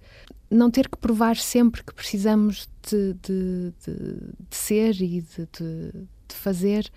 não 0.47 0.69
ter 0.69 0.87
que 0.87 0.97
provar 0.97 1.35
sempre 1.37 1.83
que 1.83 1.91
precisamos 1.91 2.69
de, 2.87 3.15
de, 3.15 3.73
de, 3.83 3.93
de 4.47 4.55
ser 4.55 5.01
e 5.01 5.21
de, 5.21 5.47
fazer 6.29 6.89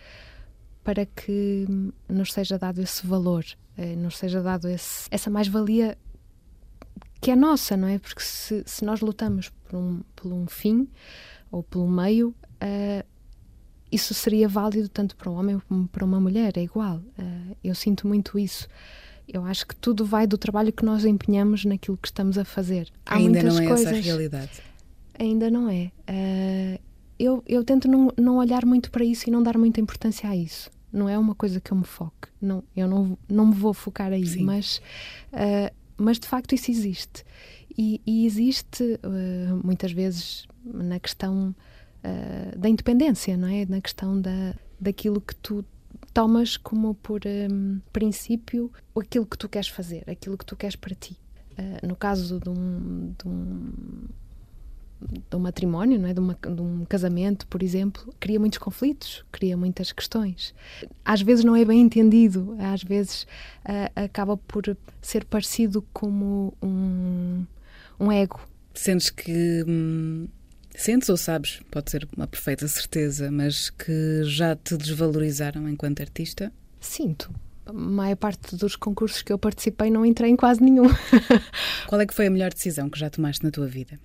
para 0.84 1.06
que 1.06 1.66
nos 2.08 2.32
seja 2.32 2.58
dado 2.58 2.82
esse 2.82 3.06
valor, 3.06 3.44
eh, 3.76 3.96
nos 3.96 4.18
seja 4.18 4.42
dado 4.42 4.68
esse, 4.68 5.08
essa 5.10 5.30
mais-valia 5.30 5.96
que 7.20 7.30
é 7.30 7.36
nossa, 7.36 7.74
não 7.74 7.88
é? 7.88 7.98
Porque 7.98 8.22
se, 8.22 8.62
se 8.66 8.84
nós 8.84 9.00
lutamos 9.00 9.48
por 9.48 9.78
um, 9.78 10.02
por 10.14 10.30
um 10.30 10.46
fim 10.46 10.86
ou 11.50 11.66
um 11.76 11.88
meio, 11.88 12.28
uh, 12.28 13.06
isso 13.90 14.12
seria 14.12 14.46
válido 14.46 14.88
tanto 14.88 15.16
para 15.16 15.30
um 15.30 15.34
homem 15.34 15.58
como 15.68 15.88
para 15.88 16.04
uma 16.04 16.20
mulher, 16.20 16.52
é 16.56 16.62
igual. 16.62 16.98
Uh, 17.18 17.56
eu 17.64 17.74
sinto 17.74 18.06
muito 18.06 18.38
isso. 18.38 18.68
Eu 19.26 19.44
acho 19.44 19.66
que 19.66 19.74
tudo 19.76 20.04
vai 20.04 20.26
do 20.26 20.36
trabalho 20.36 20.72
que 20.72 20.84
nós 20.84 21.04
empenhamos 21.04 21.64
naquilo 21.64 21.96
que 21.96 22.08
estamos 22.08 22.36
a 22.38 22.44
fazer. 22.44 22.90
Há 23.06 23.16
Ainda 23.16 23.42
não 23.42 23.58
é 23.58 23.66
coisas... 23.66 23.86
essa 23.86 23.96
a 23.96 24.00
realidade. 24.00 24.50
Ainda 25.18 25.50
não 25.50 25.68
é. 25.68 25.90
Uh, 26.08 26.80
eu, 27.18 27.42
eu 27.46 27.64
tento 27.64 27.88
não, 27.88 28.12
não 28.16 28.36
olhar 28.36 28.66
muito 28.66 28.90
para 28.90 29.04
isso 29.04 29.28
e 29.28 29.32
não 29.32 29.42
dar 29.42 29.56
muita 29.56 29.80
importância 29.80 30.28
a 30.28 30.36
isso. 30.36 30.70
Não 30.92 31.08
é 31.08 31.18
uma 31.18 31.34
coisa 31.34 31.60
que 31.60 31.72
eu 31.72 31.76
me 31.76 31.84
foque. 31.84 32.28
Não, 32.40 32.62
eu 32.76 32.86
não, 32.86 33.18
não 33.28 33.46
me 33.46 33.54
vou 33.54 33.72
focar 33.72 34.12
aí, 34.12 34.26
Sim. 34.26 34.44
mas, 34.44 34.80
uh, 35.32 35.74
mas 35.96 36.18
de 36.18 36.26
facto 36.26 36.54
isso 36.54 36.70
existe. 36.70 37.24
E, 37.76 38.00
e 38.06 38.26
existe 38.26 38.82
uh, 39.02 39.60
muitas 39.64 39.90
vezes 39.92 40.46
na 40.64 40.98
questão 40.98 41.54
da 42.58 42.68
independência, 42.68 43.34
não 43.34 43.48
é? 43.48 43.64
Na 43.64 43.80
questão 43.80 44.20
da, 44.20 44.54
daquilo 44.78 45.22
que 45.22 45.34
tu 45.36 45.64
tomas 46.14 46.56
como 46.56 46.94
por 46.94 47.22
um, 47.26 47.80
princípio 47.92 48.72
aquilo 48.96 49.26
que 49.26 49.36
tu 49.36 49.48
queres 49.48 49.68
fazer, 49.68 50.08
aquilo 50.08 50.38
que 50.38 50.46
tu 50.46 50.54
queres 50.54 50.76
para 50.76 50.94
ti. 50.94 51.18
Uh, 51.58 51.86
no 51.86 51.96
caso 51.96 52.38
de 52.40 52.48
um, 52.48 53.14
de 53.18 53.28
um, 53.28 53.72
de 55.28 55.36
um 55.36 55.40
matrimónio, 55.40 55.98
não 55.98 56.08
é? 56.08 56.14
de, 56.14 56.20
uma, 56.20 56.34
de, 56.34 56.62
um 56.62 56.84
casamento, 56.84 57.46
por 57.48 57.62
exemplo, 57.62 58.14
cria 58.20 58.38
muitos 58.38 58.58
conflitos, 58.58 59.24
cria 59.30 59.56
muitas 59.56 59.90
questões. 59.90 60.54
Às 61.04 61.20
vezes 61.20 61.44
não 61.44 61.56
é 61.56 61.64
bem 61.64 61.80
entendido, 61.80 62.56
às 62.60 62.82
vezes 62.82 63.24
uh, 63.64 64.04
acaba 64.04 64.36
por 64.36 64.76
ser 65.02 65.24
parecido 65.24 65.84
como 65.92 66.54
um, 66.62 67.44
um 67.98 68.10
ego. 68.10 68.40
Sentes 68.72 69.10
que. 69.10 69.64
Hum 69.66 70.28
Sentes 70.76 71.08
ou 71.08 71.16
sabes, 71.16 71.60
pode 71.70 71.90
ser 71.90 72.06
uma 72.16 72.26
perfeita 72.26 72.66
certeza, 72.66 73.30
mas 73.30 73.70
que 73.70 74.24
já 74.24 74.56
te 74.56 74.76
desvalorizaram 74.76 75.68
enquanto 75.68 76.00
artista? 76.00 76.52
Sinto. 76.80 77.32
A 77.64 77.72
maior 77.72 78.16
parte 78.16 78.56
dos 78.56 78.74
concursos 78.76 79.22
que 79.22 79.32
eu 79.32 79.38
participei 79.38 79.88
não 79.88 80.04
entrei 80.04 80.30
em 80.30 80.36
quase 80.36 80.60
nenhum. 80.60 80.84
Qual 81.88 82.00
é 82.00 82.06
que 82.06 82.12
foi 82.12 82.26
a 82.26 82.30
melhor 82.30 82.52
decisão 82.52 82.90
que 82.90 82.98
já 82.98 83.08
tomaste 83.08 83.44
na 83.44 83.50
tua 83.50 83.66
vida? 83.66 83.98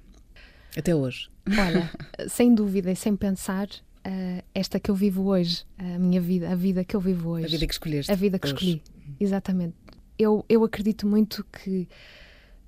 Até 0.78 0.96
hoje. 0.96 1.30
Olha, 1.48 1.92
sem 2.30 2.54
dúvida 2.54 2.92
e 2.92 2.96
sem 2.96 3.16
pensar, 3.16 3.68
uh, 3.68 4.44
esta 4.54 4.80
que 4.80 4.92
eu 4.92 4.96
vivo 4.96 5.24
hoje, 5.24 5.66
a 5.78 5.98
minha 5.98 6.22
vida, 6.22 6.52
a 6.52 6.56
vida 6.56 6.86
que 6.86 6.96
eu 6.96 7.02
vivo 7.02 7.32
hoje. 7.32 7.48
A 7.48 7.50
vida 7.50 7.66
que 7.66 7.74
escolheste. 7.74 8.12
A 8.12 8.16
vida 8.16 8.38
que 8.38 8.46
hoje. 8.46 8.56
escolhi, 8.56 8.84
exatamente. 9.20 9.76
Eu, 10.18 10.46
eu 10.48 10.64
acredito 10.64 11.08
muito 11.08 11.44
que 11.46 11.88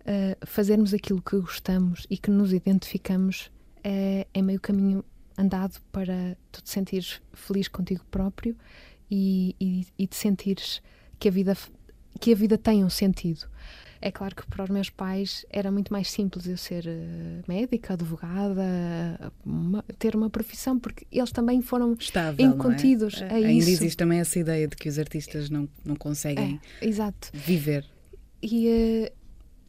uh, 0.02 0.46
fazermos 0.46 0.94
aquilo 0.94 1.22
que 1.22 1.38
gostamos 1.38 2.08
e 2.10 2.18
que 2.18 2.32
nos 2.32 2.52
identificamos 2.52 3.52
é, 3.84 4.28
é 4.34 4.42
meio 4.42 4.60
caminho 4.60 5.04
andado 5.38 5.80
para 5.92 6.38
tu 6.52 6.62
te 6.62 6.70
sentires 6.70 7.22
feliz 7.34 7.68
contigo 7.68 8.04
próprio 8.12 8.56
e, 9.10 9.56
e, 9.60 9.88
e 9.98 10.08
te 10.08 10.16
sentires 10.16 10.82
que 11.20 11.28
a 11.28 11.32
vida 11.32 11.58
que 12.20 12.34
a 12.34 12.36
vida 12.36 12.58
tem 12.58 12.84
um 12.84 12.90
sentido. 12.90 13.48
É 14.00 14.12
claro 14.12 14.36
que 14.36 14.46
para 14.48 14.64
os 14.64 14.70
meus 14.70 14.90
pais 14.90 15.46
era 15.50 15.72
muito 15.72 15.94
mais 15.94 16.10
simples 16.10 16.48
eu 16.48 16.58
ser 16.58 16.86
uh, 16.88 17.44
médica, 17.48 17.94
advogada, 17.94 19.32
uma, 19.46 19.84
ter 20.00 20.16
uma 20.16 20.30
profissão, 20.30 20.80
porque 20.80 21.06
eles 21.12 21.32
também 21.32 21.62
foram 21.62 21.94
Estável, 22.00 22.46
incontidos 22.46 23.22
é? 23.22 23.30
a 23.30 23.36
Ainda 23.36 23.52
isso. 23.52 23.70
existe 23.70 23.98
também 23.98 24.20
essa 24.20 24.40
ideia 24.40 24.68
de 24.68 24.76
que 24.76 24.90
os 24.90 24.98
artistas 24.98 25.50
não, 25.50 25.70
não 25.86 25.96
conseguem 25.96 26.60
é, 26.82 26.88
exato. 26.88 27.30
viver. 27.32 27.86
E, 28.42 28.68
uh, 28.68 29.21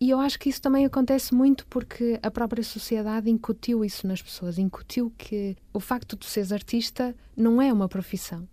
e 0.03 0.11
eu 0.11 0.19
acho 0.19 0.37
que 0.37 0.49
isso 0.49 0.61
também 0.61 0.85
acontece 0.85 1.33
muito 1.33 1.65
porque 1.69 2.19
a 2.25 2.29
própria 2.29 2.65
sociedade 2.65 3.31
incutiu 3.31 3.85
isso 3.85 4.05
nas 4.05 4.21
pessoas, 4.21 4.59
incutiu 4.59 5.13
que 5.17 5.57
o 5.73 5.79
facto 5.79 6.17
de 6.17 6.27
seres 6.27 6.51
artista 6.51 7.15
não 7.37 7.63
é 7.63 7.73
uma 7.73 7.89
profissão. 7.89 8.49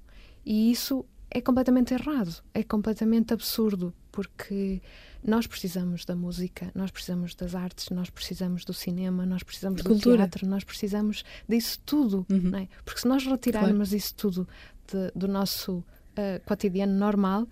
E 0.45 0.69
isso 0.69 1.03
é 1.27 1.41
completamente 1.41 1.91
errado, 1.91 2.43
é 2.53 2.61
completamente 2.61 3.33
absurdo, 3.33 3.91
porque 4.11 4.79
nós 5.23 5.47
precisamos 5.47 6.05
da 6.05 6.15
música, 6.15 6.71
nós 6.75 6.91
precisamos 6.91 7.33
das 7.33 7.55
artes, 7.55 7.89
nós 7.89 8.11
precisamos 8.11 8.63
do 8.63 8.71
cinema, 8.71 9.25
nós 9.25 9.41
precisamos 9.41 9.81
do 9.81 9.97
teatro, 9.97 10.45
nós 10.45 10.63
precisamos 10.63 11.25
disso 11.47 11.79
tudo, 11.83 12.27
uhum. 12.29 12.55
é? 12.57 12.67
Porque 12.85 13.01
se 13.01 13.07
nós 13.07 13.25
retirarmos 13.25 13.89
claro. 13.89 13.97
isso 13.97 14.13
tudo 14.13 14.47
de, 14.85 15.11
do 15.15 15.27
nosso 15.27 15.77
uh, 15.79 16.45
cotidiano 16.45 16.93
normal, 16.93 17.47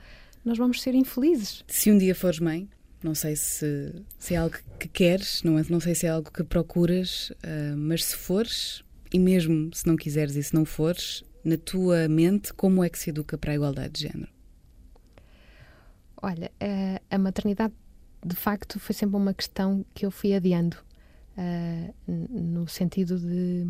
nós 0.46 0.56
vamos 0.60 0.84
ser 0.84 0.94
infelizes. 0.94 1.64
Se 1.68 1.92
um 1.92 1.98
dia 1.98 2.14
fores 2.14 2.40
mãe, 2.40 2.70
não 3.04 3.14
sei 3.14 3.36
se, 3.36 3.94
se 4.18 4.34
é 4.34 4.38
algo 4.38 4.56
que 4.80 4.88
queres, 4.88 5.44
não, 5.44 5.58
é, 5.60 5.64
não 5.70 5.80
sei 5.80 5.94
se 5.94 6.06
é 6.06 6.10
algo 6.10 6.32
que 6.32 6.44
procuras, 6.44 7.30
uh, 7.30 7.78
mas 7.78 8.06
se 8.06 8.16
fores, 8.16 8.84
e 9.14 9.20
mesmo 9.20 9.70
se 9.74 9.86
não 9.86 9.96
quiseres 9.96 10.36
e 10.36 10.44
se 10.44 10.54
não 10.54 10.66
fores, 10.66 11.24
na 11.44 11.58
tua 11.58 12.08
mente, 12.08 12.54
como 12.54 12.84
é 12.84 12.90
que 12.90 12.98
se 12.98 13.10
educa 13.10 13.38
para 13.38 13.52
a 13.52 13.56
igualdade 13.56 13.94
de 13.94 14.02
género? 14.08 14.32
Olha, 16.22 16.52
uh, 16.62 17.04
a 17.10 17.18
maternidade 17.18 17.74
de 18.26 18.36
facto 18.36 18.80
foi 18.80 18.96
sempre 18.96 19.16
uma 19.16 19.34
questão 19.34 19.86
que 19.94 20.06
eu 20.06 20.12
fui 20.12 20.34
adiando, 20.34 20.78
uh, 21.38 21.94
no 22.08 22.68
sentido 22.68 23.20
de 23.20 23.68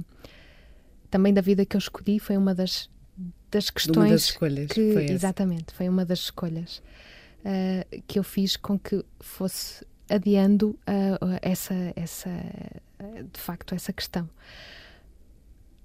também 1.12 1.34
da 1.34 1.42
vida 1.42 1.66
que 1.66 1.76
eu 1.76 1.80
escolhi, 1.80 2.20
foi 2.20 2.38
uma 2.38 2.56
das, 2.56 2.90
das 3.52 3.70
questões. 3.70 3.98
Uma 3.98 4.10
das 4.10 4.24
escolhas. 4.24 4.68
Que, 4.72 4.94
foi 4.94 5.06
exatamente, 5.06 5.74
foi 5.74 5.90
uma 5.90 6.06
das 6.06 6.20
escolhas 6.20 6.82
uh, 7.46 8.02
que 8.08 8.20
eu 8.20 8.24
fiz 8.24 8.56
com 8.56 8.78
que 8.78 9.04
fosse 9.20 9.86
adiando 10.10 10.70
uh, 10.70 11.38
essa, 11.42 11.76
essa, 11.96 12.30
de 13.32 13.40
facto, 13.40 13.76
essa 13.76 13.92
questão. 13.92 14.30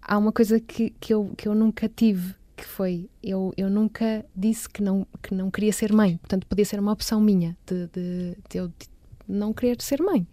Há 0.00 0.18
uma 0.18 0.32
coisa 0.32 0.60
que, 0.60 0.90
que, 1.00 1.14
eu, 1.14 1.32
que 1.36 1.48
eu 1.48 1.54
nunca 1.54 1.88
tive, 1.88 2.34
que 2.56 2.64
foi, 2.64 3.08
eu, 3.22 3.52
eu 3.56 3.70
nunca 3.70 4.24
disse 4.34 4.68
que 4.68 4.82
não, 4.82 5.06
que 5.22 5.34
não 5.34 5.50
queria 5.50 5.72
ser 5.72 5.92
mãe, 5.92 6.16
portanto 6.16 6.46
podia 6.46 6.64
ser 6.64 6.80
uma 6.80 6.92
opção 6.92 7.20
minha 7.20 7.56
de, 7.66 7.86
de, 7.88 8.36
de 8.48 8.58
eu 8.58 8.68
de 8.68 8.92
não 9.28 9.52
querer 9.52 9.80
ser 9.80 10.02
mãe, 10.02 10.26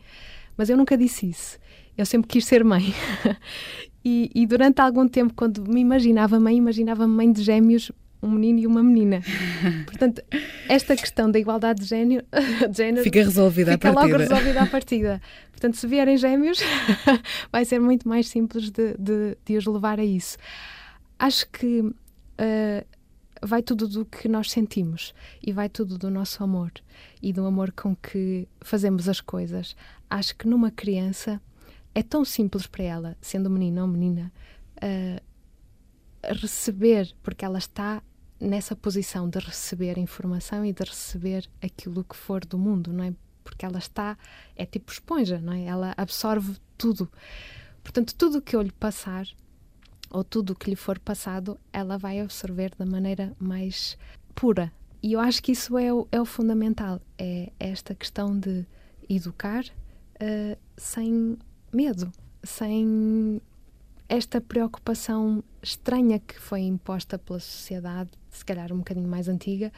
mas 0.58 0.70
eu 0.70 0.78
nunca 0.78 0.98
disse 0.98 1.30
isso. 1.30 1.58
Eu 1.98 2.06
sempre 2.06 2.30
quis 2.30 2.46
ser 2.46 2.64
mãe. 2.64 2.94
e, 4.04 4.32
e 4.34 4.48
durante 4.48 4.82
algum 4.82 5.08
tempo, 5.08 5.34
quando 5.34 5.64
me 5.70 5.82
imaginava 5.82 6.40
mãe, 6.40 6.56
imaginava-me 6.56 7.14
mãe 7.14 7.32
de 7.32 7.44
gêmeos 7.44 7.92
um 8.22 8.30
menino 8.32 8.60
e 8.60 8.68
uma 8.68 8.84
menina. 8.84 9.22
Portanto, 9.86 10.22
esta 10.68 10.96
questão 10.96 11.32
da 11.32 11.40
igualdade 11.40 11.82
de 11.82 11.88
género, 11.88 12.26
de 12.70 12.78
género 12.78 13.04
fica 13.04 13.24
resolvida 13.24 13.74
fica 13.74 13.90
à 13.90 13.94
partida. 13.94 14.18
logo 14.18 14.30
resolvida 14.30 14.62
à 14.62 14.66
partida. 14.68 15.22
Portanto, 15.52 15.78
se 15.78 15.88
vierem 15.88 16.18
gêmeos, 16.18 16.60
vai 17.52 17.66
ser 17.66 17.80
muito 17.80 18.08
mais 18.08 18.28
simples 18.28 18.70
de, 18.70 18.96
de, 18.98 19.38
de 19.46 19.58
os 19.58 19.66
levar 19.66 20.00
a 20.00 20.06
isso. 20.06 20.38
Acho 21.18 21.50
que 21.50 21.82
uh, 21.82 22.86
vai 23.42 23.62
tudo 23.62 23.88
do 23.88 24.06
que 24.06 24.28
nós 24.28 24.52
sentimos 24.52 25.14
e 25.46 25.52
vai 25.52 25.68
tudo 25.70 25.98
do 25.98 26.10
nosso 26.10 26.44
amor 26.44 26.72
e 27.22 27.34
do 27.34 27.46
amor 27.46 27.72
com 27.72 27.96
que 27.96 28.48
fazemos 28.62 29.10
as 29.10 29.20
coisas. 29.20 29.76
Acho 30.10 30.36
que 30.36 30.48
numa 30.48 30.72
criança 30.72 31.42
é 31.94 32.04
tão 32.04 32.24
simples 32.24 32.66
para 32.68 32.84
ela, 32.84 33.18
sendo 33.22 33.50
menino 33.50 33.82
ou 33.82 33.88
menina, 33.88 34.32
uh, 34.78 35.22
receber, 36.24 37.14
porque 37.22 37.44
ela 37.44 37.58
está 37.58 38.02
nessa 38.40 38.76
posição 38.76 39.30
de 39.30 39.40
receber 39.40 39.98
informação 39.98 40.64
e 40.64 40.72
de 40.72 40.84
receber 40.84 41.50
aquilo 41.62 42.04
que 42.04 42.16
for 42.16 42.46
do 42.46 42.58
mundo, 42.58 42.94
não 42.94 43.04
é? 43.04 43.14
Porque 43.44 43.66
ela 43.66 43.80
está, 43.80 44.18
é 44.56 44.66
tipo 44.66 44.92
esponja, 44.92 45.40
não 45.40 45.54
é? 45.54 45.64
Ela 45.64 45.94
absorve 45.98 46.58
tudo. 46.78 47.10
Portanto, 47.84 48.16
tudo 48.16 48.38
o 48.38 48.42
que 48.42 48.56
eu 48.56 48.62
lhe 48.62 48.72
passar, 48.72 49.28
ou 50.10 50.24
tudo 50.24 50.54
o 50.54 50.56
que 50.56 50.70
lhe 50.70 50.76
for 50.76 51.00
passado, 51.00 51.60
ela 51.74 51.98
vai 51.98 52.20
absorver 52.20 52.72
da 52.78 52.86
maneira 52.86 53.36
mais 53.40 53.98
pura. 54.34 54.72
E 55.02 55.14
eu 55.14 55.20
acho 55.20 55.42
que 55.42 55.52
isso 55.52 55.78
é 55.78 55.94
o, 55.94 56.08
é 56.12 56.20
o 56.20 56.26
fundamental, 56.26 57.02
é 57.18 57.52
esta 57.60 57.96
questão 57.96 58.38
de 58.38 58.66
educar 59.10 59.64
uh, 59.66 60.58
sem 60.78 61.38
medo, 61.74 62.12
sem 62.44 63.42
esta 64.10 64.42
preocupação 64.42 65.44
estranha 65.62 66.20
que 66.20 66.40
foi 66.40 66.62
imposta 66.62 67.18
pela 67.20 67.40
sociedade, 67.40 68.10
se 68.32 68.44
calhar 68.44 68.74
um 68.74 68.80
bocadinho 68.80 69.08
mais 69.08 69.28
antiga, 69.28 69.72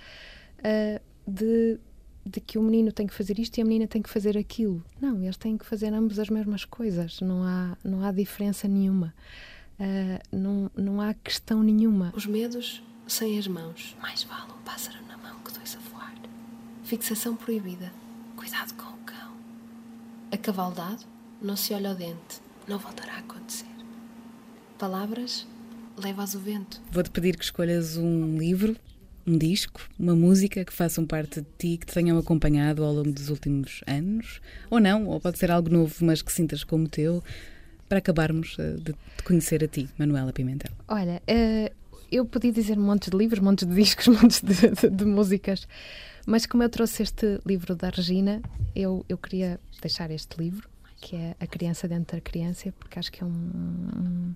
uh, 0.59 1.01
de, 1.29 1.77
de 2.25 2.39
que 2.39 2.57
o 2.57 2.63
menino 2.63 2.93
tem 2.93 3.05
que 3.05 3.13
fazer 3.13 3.37
isto 3.37 3.57
e 3.57 3.61
a 3.61 3.65
menina 3.65 3.87
tem 3.87 4.01
que 4.01 4.09
fazer 4.09 4.37
aquilo. 4.37 4.83
Não, 5.01 5.21
eles 5.21 5.35
têm 5.35 5.57
que 5.57 5.65
fazer 5.65 5.93
ambos 5.93 6.17
as 6.17 6.29
mesmas 6.29 6.63
coisas, 6.63 7.19
não 7.19 7.43
há, 7.43 7.77
não 7.83 8.03
há 8.03 8.11
diferença 8.11 8.67
nenhuma. 8.69 9.13
Uh, 9.77 10.35
não, 10.35 10.71
não 10.75 11.01
há 11.01 11.13
questão 11.13 11.61
nenhuma. 11.61 12.13
Os 12.15 12.25
medos 12.25 12.81
sem 13.07 13.37
as 13.37 13.47
mãos. 13.47 13.97
Mais 13.99 14.23
vale 14.23 14.53
um 14.53 14.63
pássaro 14.63 14.97
na 15.07 15.17
mão 15.17 15.39
que 15.39 15.51
dois 15.51 15.75
a 15.75 15.89
voar. 15.89 16.15
Fixação 16.83 17.35
proibida. 17.35 17.91
Cuidado 18.37 18.73
com 18.75 18.93
o 18.93 18.97
cão. 18.99 19.35
A 20.31 20.37
cavaldade 20.37 21.05
não 21.41 21.57
se 21.57 21.73
olha 21.73 21.89
ao 21.89 21.95
dente. 21.95 22.41
Não 22.67 22.77
voltará 22.77 23.15
a 23.15 23.19
acontecer. 23.19 23.70
Palavras 24.81 25.47
levas 25.95 26.33
o 26.33 26.39
vento. 26.39 26.81
Vou-te 26.91 27.11
pedir 27.11 27.37
que 27.37 27.43
escolhas 27.43 27.97
um 27.97 28.35
livro, 28.35 28.75
um 29.27 29.37
disco, 29.37 29.79
uma 29.99 30.15
música 30.15 30.65
que 30.65 30.73
façam 30.73 31.05
parte 31.05 31.39
de 31.39 31.47
ti, 31.55 31.77
que 31.77 31.85
te 31.85 31.93
tenham 31.93 32.17
acompanhado 32.17 32.83
ao 32.83 32.91
longo 32.91 33.11
dos 33.11 33.29
últimos 33.29 33.83
anos, 33.85 34.41
ou 34.71 34.79
não, 34.79 35.05
ou 35.05 35.19
pode 35.19 35.37
ser 35.37 35.51
algo 35.51 35.69
novo, 35.69 35.93
mas 36.03 36.23
que 36.23 36.31
sintas 36.31 36.63
como 36.63 36.89
teu, 36.89 37.23
para 37.87 37.99
acabarmos 37.99 38.57
eh, 38.57 38.73
de 38.77 38.93
te 38.93 39.23
conhecer 39.23 39.63
a 39.63 39.67
ti, 39.67 39.87
Manuela 39.99 40.33
Pimentel. 40.33 40.71
Olha, 40.87 41.21
uh, 41.29 41.75
eu 42.11 42.25
podia 42.25 42.51
dizer 42.51 42.75
montes 42.75 43.11
de 43.11 43.17
livros, 43.17 43.39
montes 43.39 43.67
de 43.67 43.75
discos, 43.75 44.07
montes 44.19 44.41
de, 44.41 44.55
de, 44.67 44.89
de, 44.89 45.05
músicas, 45.05 45.67
mas 46.25 46.47
como 46.47 46.63
eu 46.63 46.69
trouxe 46.69 47.03
este 47.03 47.39
livro 47.45 47.75
da 47.75 47.89
Regina, 47.89 48.41
eu, 48.75 49.05
eu 49.07 49.19
queria 49.19 49.59
deixar 49.79 50.09
este 50.09 50.41
livro, 50.41 50.67
que 51.01 51.15
é 51.15 51.35
A 51.39 51.47
Criança 51.47 51.87
Dentro 51.87 52.15
da 52.15 52.21
Criança, 52.21 52.71
porque 52.79 52.97
acho 52.99 53.11
que 53.11 53.23
é 53.23 53.25
um, 53.25 53.29
um 53.29 54.35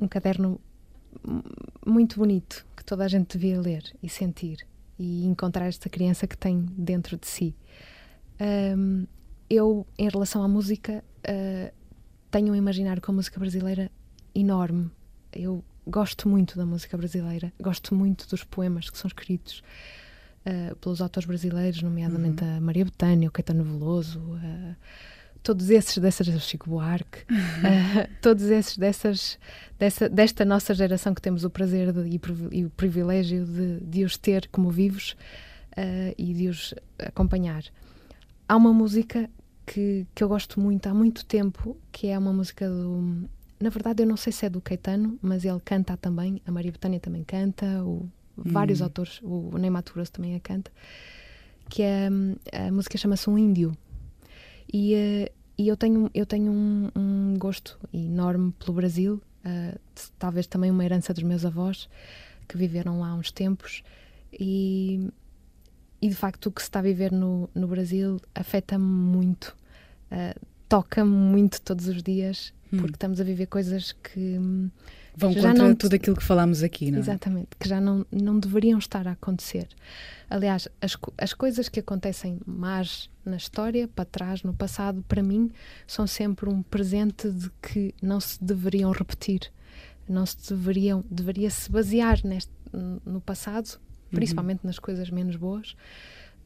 um 0.00 0.08
caderno 0.08 0.60
muito 1.86 2.18
bonito 2.18 2.66
que 2.76 2.84
toda 2.84 3.04
a 3.04 3.08
gente 3.08 3.36
devia 3.36 3.60
ler 3.60 3.84
e 4.02 4.08
sentir 4.08 4.66
e 4.98 5.26
encontrar 5.26 5.66
esta 5.66 5.88
criança 5.88 6.26
que 6.26 6.36
tem 6.36 6.66
dentro 6.76 7.16
de 7.16 7.26
si. 7.26 7.54
Um, 8.76 9.06
eu, 9.48 9.86
em 9.98 10.08
relação 10.08 10.42
à 10.42 10.48
música, 10.48 11.04
uh, 11.28 11.74
tenho 12.30 12.52
um 12.52 12.56
imaginário 12.56 13.02
com 13.02 13.12
a 13.12 13.14
música 13.14 13.38
brasileira 13.38 13.90
enorme. 14.34 14.90
Eu 15.32 15.64
gosto 15.86 16.28
muito 16.28 16.56
da 16.56 16.64
música 16.64 16.96
brasileira, 16.96 17.52
gosto 17.60 17.94
muito 17.94 18.28
dos 18.28 18.44
poemas 18.44 18.88
que 18.88 18.96
são 18.96 19.08
escritos 19.08 19.62
uh, 20.46 20.76
pelos 20.76 21.00
autores 21.00 21.26
brasileiros, 21.26 21.82
nomeadamente 21.82 22.44
uhum. 22.44 22.56
a 22.58 22.60
Maria 22.60 22.84
Bethânia, 22.84 23.28
o 23.28 23.32
Caetano 23.32 23.64
Veloso. 23.64 24.20
Uh, 24.20 24.76
todos 25.42 25.70
esses 25.70 25.96
dessas 25.98 26.26
Chico 26.42 26.68
Buarque, 26.68 27.20
uh, 27.30 28.08
todos 28.20 28.44
esses 28.44 28.76
dessas 28.76 29.38
dessa, 29.78 30.08
desta 30.08 30.44
nossa 30.44 30.74
geração 30.74 31.14
que 31.14 31.22
temos 31.22 31.44
o 31.44 31.50
prazer 31.50 31.92
de, 31.92 32.08
e, 32.08 32.20
e, 32.52 32.64
o 32.64 32.70
privilégio 32.70 33.44
de, 33.44 33.80
de, 33.80 34.04
os 34.04 34.16
ter 34.16 34.48
como 34.48 34.70
vivos 34.70 35.16
uh, 35.72 36.14
e 36.16 36.34
de 36.34 36.48
os 36.48 36.74
acompanhar. 36.98 37.64
Há 38.48 38.56
uma 38.56 38.72
música 38.72 39.28
que, 39.66 40.06
que 40.14 40.22
eu 40.22 40.28
gosto 40.28 40.60
muito 40.60 40.86
há 40.88 40.94
muito 40.94 41.24
tempo, 41.24 41.76
que 41.90 42.08
é 42.08 42.18
uma 42.18 42.32
música 42.32 42.68
do. 42.68 43.28
Na 43.58 43.68
verdade, 43.68 44.02
eu 44.02 44.06
não 44.06 44.16
sei 44.16 44.32
se 44.32 44.46
é 44.46 44.48
do 44.50 44.60
Caetano, 44.60 45.18
mas 45.20 45.44
ele 45.44 45.60
canta 45.60 45.96
também, 45.96 46.40
a 46.46 46.50
Maria 46.50 46.72
Betânia 46.72 46.98
também 46.98 47.22
canta, 47.22 47.84
o, 47.84 48.08
vários 48.36 48.80
hum. 48.80 48.84
autores, 48.84 49.20
o 49.22 49.56
Ney 49.58 49.70
Maturas 49.70 50.08
também 50.08 50.34
a 50.34 50.40
canta, 50.40 50.70
que 51.68 51.82
é, 51.82 52.08
a 52.52 52.72
música 52.72 52.96
chama-se 52.96 53.28
Um 53.28 53.38
Índio. 53.38 53.76
E, 54.72 54.94
uh, 54.94 55.32
e 55.58 55.68
eu 55.68 55.76
tenho, 55.76 56.10
eu 56.14 56.24
tenho 56.24 56.52
um, 56.52 56.90
um 56.96 57.34
gosto 57.38 57.78
enorme 57.92 58.52
pelo 58.52 58.74
Brasil, 58.74 59.20
uh, 59.44 59.78
talvez 60.18 60.46
também 60.46 60.70
uma 60.70 60.84
herança 60.84 61.12
dos 61.12 61.22
meus 61.22 61.44
avós, 61.44 61.88
que 62.48 62.56
viveram 62.56 63.00
lá 63.00 63.08
há 63.08 63.14
uns 63.14 63.30
tempos. 63.30 63.82
E, 64.32 65.08
e 66.00 66.08
de 66.08 66.14
facto, 66.14 66.46
o 66.46 66.52
que 66.52 66.62
se 66.62 66.68
está 66.68 66.78
a 66.78 66.82
viver 66.82 67.12
no, 67.12 67.50
no 67.54 67.66
Brasil 67.66 68.20
afeta-me 68.34 68.84
muito, 68.84 69.56
uh, 70.10 70.46
toca-me 70.68 71.10
muito 71.10 71.60
todos 71.60 71.88
os 71.88 72.02
dias, 72.02 72.54
hum. 72.72 72.78
porque 72.78 72.94
estamos 72.94 73.20
a 73.20 73.24
viver 73.24 73.46
coisas 73.46 73.92
que. 73.92 74.38
Vão 75.16 75.34
contra 75.34 75.54
não, 75.54 75.74
tudo 75.74 75.94
aquilo 75.94 76.16
que 76.16 76.22
falámos 76.22 76.62
aqui, 76.62 76.90
não 76.90 76.98
é? 76.98 77.00
Exatamente, 77.00 77.48
que 77.58 77.68
já 77.68 77.80
não, 77.80 78.06
não 78.10 78.38
deveriam 78.38 78.78
estar 78.78 79.06
a 79.06 79.12
acontecer. 79.12 79.68
Aliás, 80.28 80.68
as, 80.80 80.96
as 81.18 81.34
coisas 81.34 81.68
que 81.68 81.80
acontecem 81.80 82.40
mais 82.46 83.10
na 83.24 83.36
história, 83.36 83.88
para 83.88 84.04
trás, 84.04 84.42
no 84.42 84.54
passado, 84.54 85.04
para 85.08 85.22
mim, 85.22 85.50
são 85.86 86.06
sempre 86.06 86.48
um 86.48 86.62
presente 86.62 87.30
de 87.30 87.50
que 87.60 87.94
não 88.00 88.20
se 88.20 88.42
deveriam 88.42 88.90
repetir. 88.92 89.50
Não 90.08 90.24
se 90.24 90.54
deveriam, 90.54 91.04
deveria 91.10 91.50
se 91.50 91.70
basear 91.70 92.20
neste, 92.24 92.52
no 93.04 93.20
passado, 93.20 93.74
uhum. 93.74 94.16
principalmente 94.16 94.60
uhum. 94.62 94.68
nas 94.68 94.78
coisas 94.78 95.10
menos 95.10 95.36
boas. 95.36 95.76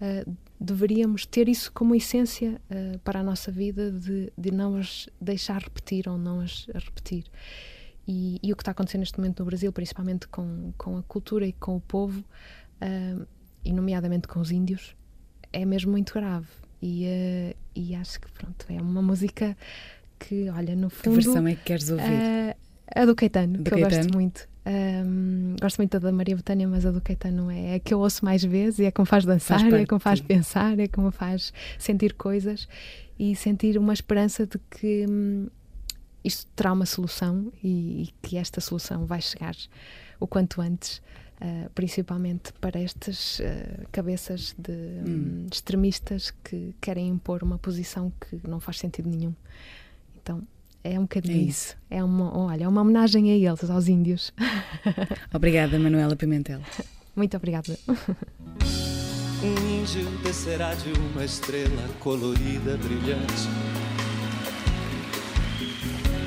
Uh, 0.00 0.36
deveríamos 0.58 1.24
ter 1.24 1.48
isso 1.48 1.70
como 1.72 1.94
essência 1.94 2.60
uh, 2.70 2.98
para 3.00 3.20
a 3.20 3.22
nossa 3.22 3.52
vida 3.52 3.92
de, 3.92 4.32
de 4.36 4.50
não 4.50 4.76
as 4.76 5.08
deixar 5.20 5.62
repetir 5.62 6.08
ou 6.08 6.18
não 6.18 6.40
as 6.40 6.66
repetir. 6.74 7.24
E, 8.06 8.38
e, 8.42 8.52
o 8.52 8.56
que 8.56 8.62
está 8.62 8.72
acontecendo 8.72 9.00
neste 9.00 9.18
momento 9.18 9.40
no 9.40 9.46
Brasil, 9.46 9.72
principalmente 9.72 10.28
com, 10.28 10.72
com 10.76 10.98
a 10.98 11.02
cultura 11.04 11.46
e 11.46 11.52
com 11.52 11.76
o 11.76 11.80
povo, 11.80 12.20
uh, 12.20 13.26
e 13.64 13.72
nomeadamente 13.72 14.28
com 14.28 14.40
os 14.40 14.50
índios, 14.50 14.94
é 15.52 15.64
mesmo 15.64 15.92
muito 15.92 16.12
grave. 16.12 16.46
E, 16.82 17.06
uh, 17.06 17.56
e 17.74 17.94
acho 17.94 18.20
que 18.20 18.30
pronto, 18.32 18.66
é 18.68 18.80
uma 18.80 19.00
música 19.00 19.56
que, 20.18 20.50
olha, 20.50 20.76
no 20.76 20.90
fundo. 20.90 21.18
Que 21.18 21.24
versão 21.24 21.46
é 21.46 21.54
que 21.54 21.62
queres 21.64 21.90
ouvir? 21.90 22.04
Uh, 22.04 22.56
a 22.94 23.04
do 23.06 23.14
Caetano, 23.14 23.58
do 23.58 23.64
que 23.64 23.70
Caetano? 23.70 23.94
eu 23.94 23.98
gosto 23.98 24.14
muito. 24.14 24.48
Um, 24.66 25.56
gosto 25.60 25.76
muito 25.76 26.00
da 26.00 26.10
Maria 26.10 26.36
Betânia, 26.36 26.66
mas 26.66 26.86
a 26.86 26.90
do 26.90 27.00
Caetano 27.00 27.50
é 27.50 27.74
a 27.74 27.80
que 27.80 27.92
eu 27.92 28.00
ouço 28.00 28.24
mais 28.24 28.42
vezes 28.42 28.78
e 28.78 28.84
é 28.84 28.90
que 28.90 29.00
me 29.00 29.06
faz 29.06 29.24
dançar, 29.24 29.60
faz 29.60 29.72
é 29.72 29.84
que 29.84 29.94
me 29.94 30.00
faz 30.00 30.20
pensar, 30.20 30.78
é 30.78 30.88
que 30.88 30.98
me 30.98 31.10
faz 31.10 31.52
sentir 31.78 32.14
coisas 32.14 32.66
e 33.18 33.36
sentir 33.36 33.76
uma 33.76 33.92
esperança 33.92 34.46
de 34.46 34.58
que 34.70 35.06
hum, 35.08 35.48
isto 36.24 36.46
terá 36.56 36.72
uma 36.72 36.86
solução 36.86 37.52
e, 37.62 38.04
e, 38.04 38.14
que 38.22 38.36
esta 38.36 38.60
solução 38.60 39.06
vai 39.06 39.20
chegar 39.20 39.54
o 40.18 40.26
quanto 40.26 40.60
antes. 40.60 41.02
Uh, 41.34 41.68
principalmente 41.74 42.52
para 42.60 42.78
estas 42.78 43.40
uh, 43.40 43.42
cabeças 43.90 44.54
de 44.56 44.70
hum. 44.72 45.42
um, 45.42 45.46
extremistas 45.52 46.30
que 46.30 46.72
querem 46.80 47.08
impor 47.08 47.42
uma 47.42 47.58
posição 47.58 48.12
que 48.20 48.38
não 48.48 48.60
faz 48.60 48.78
sentido 48.78 49.10
nenhum. 49.10 49.34
Então 50.16 50.46
é 50.84 50.98
um 50.98 51.02
bocadinho 51.02 51.38
é 51.38 51.42
isso. 51.42 51.76
É 51.90 52.04
uma, 52.04 52.36
olha, 52.36 52.64
é 52.64 52.68
uma 52.68 52.82
homenagem 52.82 53.32
a 53.32 53.34
eles, 53.34 53.68
aos 53.68 53.88
índios. 53.88 54.32
Obrigada, 55.34 55.78
Manuela 55.78 56.14
Pimentel. 56.14 56.60
Muito 57.16 57.36
obrigada. 57.36 57.78
Um 59.42 59.80
índio 59.80 60.10
descerá 60.22 60.74
de 60.74 60.90
uma 60.92 61.24
estrela 61.24 61.88
colorida, 62.00 62.76
brilhante. 62.76 63.83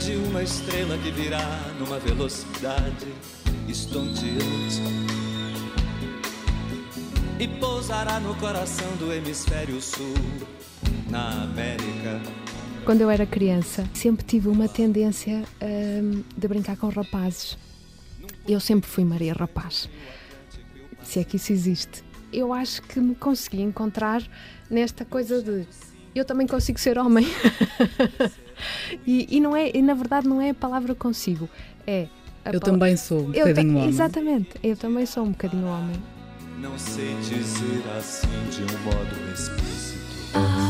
De 0.08 0.16
uma 0.16 0.42
estrela 0.42 0.98
que 1.00 1.12
virá 1.12 1.44
numa 1.78 2.00
velocidade 2.00 3.08
estonteante 3.68 4.82
e 7.38 7.46
pousará 7.60 8.18
no 8.18 8.34
coração 8.36 8.88
do 8.96 9.12
hemisfério 9.12 9.82
sul, 9.82 10.14
na 11.10 11.44
América. 11.44 12.22
Quando 12.86 13.02
eu 13.02 13.10
era 13.10 13.26
criança, 13.26 13.86
sempre 13.94 14.26
tive 14.26 14.48
uma 14.48 14.70
tendência 14.70 15.44
hum, 15.62 16.24
de 16.38 16.48
brincar 16.48 16.78
com 16.78 16.88
rapazes. 16.88 17.58
Eu 18.48 18.62
sempre 18.62 18.90
fui 18.90 19.04
Maria 19.04 19.34
Rapaz, 19.34 19.90
se 21.04 21.20
é 21.20 21.24
que 21.26 21.36
isso 21.36 21.52
existe. 21.52 22.02
Eu 22.32 22.54
acho 22.54 22.82
que 22.84 23.02
me 23.02 23.14
consegui 23.14 23.62
encontrar 23.62 24.24
nesta 24.70 25.04
coisa 25.04 25.44
de 25.44 25.68
eu 26.16 26.24
também 26.24 26.48
consigo 26.48 26.80
ser 26.80 26.98
homem. 26.98 27.28
e, 29.06 29.28
e, 29.30 29.40
não 29.40 29.56
é, 29.56 29.72
e 29.74 29.82
na 29.82 29.94
verdade 29.94 30.28
não 30.28 30.42
é 30.42 30.52
a 30.52 30.54
palavra 30.54 30.96
consigo, 30.96 31.50
é 31.86 32.08
eu 32.46 32.60
também 32.60 32.96
sou 32.96 33.20
um 33.20 33.32
bocadinho 33.32 33.78
homem. 33.78 33.90
Exatamente, 33.90 34.50
eu 34.64 34.78
também 34.78 35.06
sou 35.06 35.24
um 35.24 35.32
bocadinho 35.32 35.68
homem. 35.68 35.96
Não 36.60 36.78
sei 36.78 37.14
dizer 37.16 37.84
assim 37.98 38.28
de 38.50 38.62
um 38.64 38.80
modo 38.84 39.34
explícito. 39.34 40.00
Ah. 40.34 40.67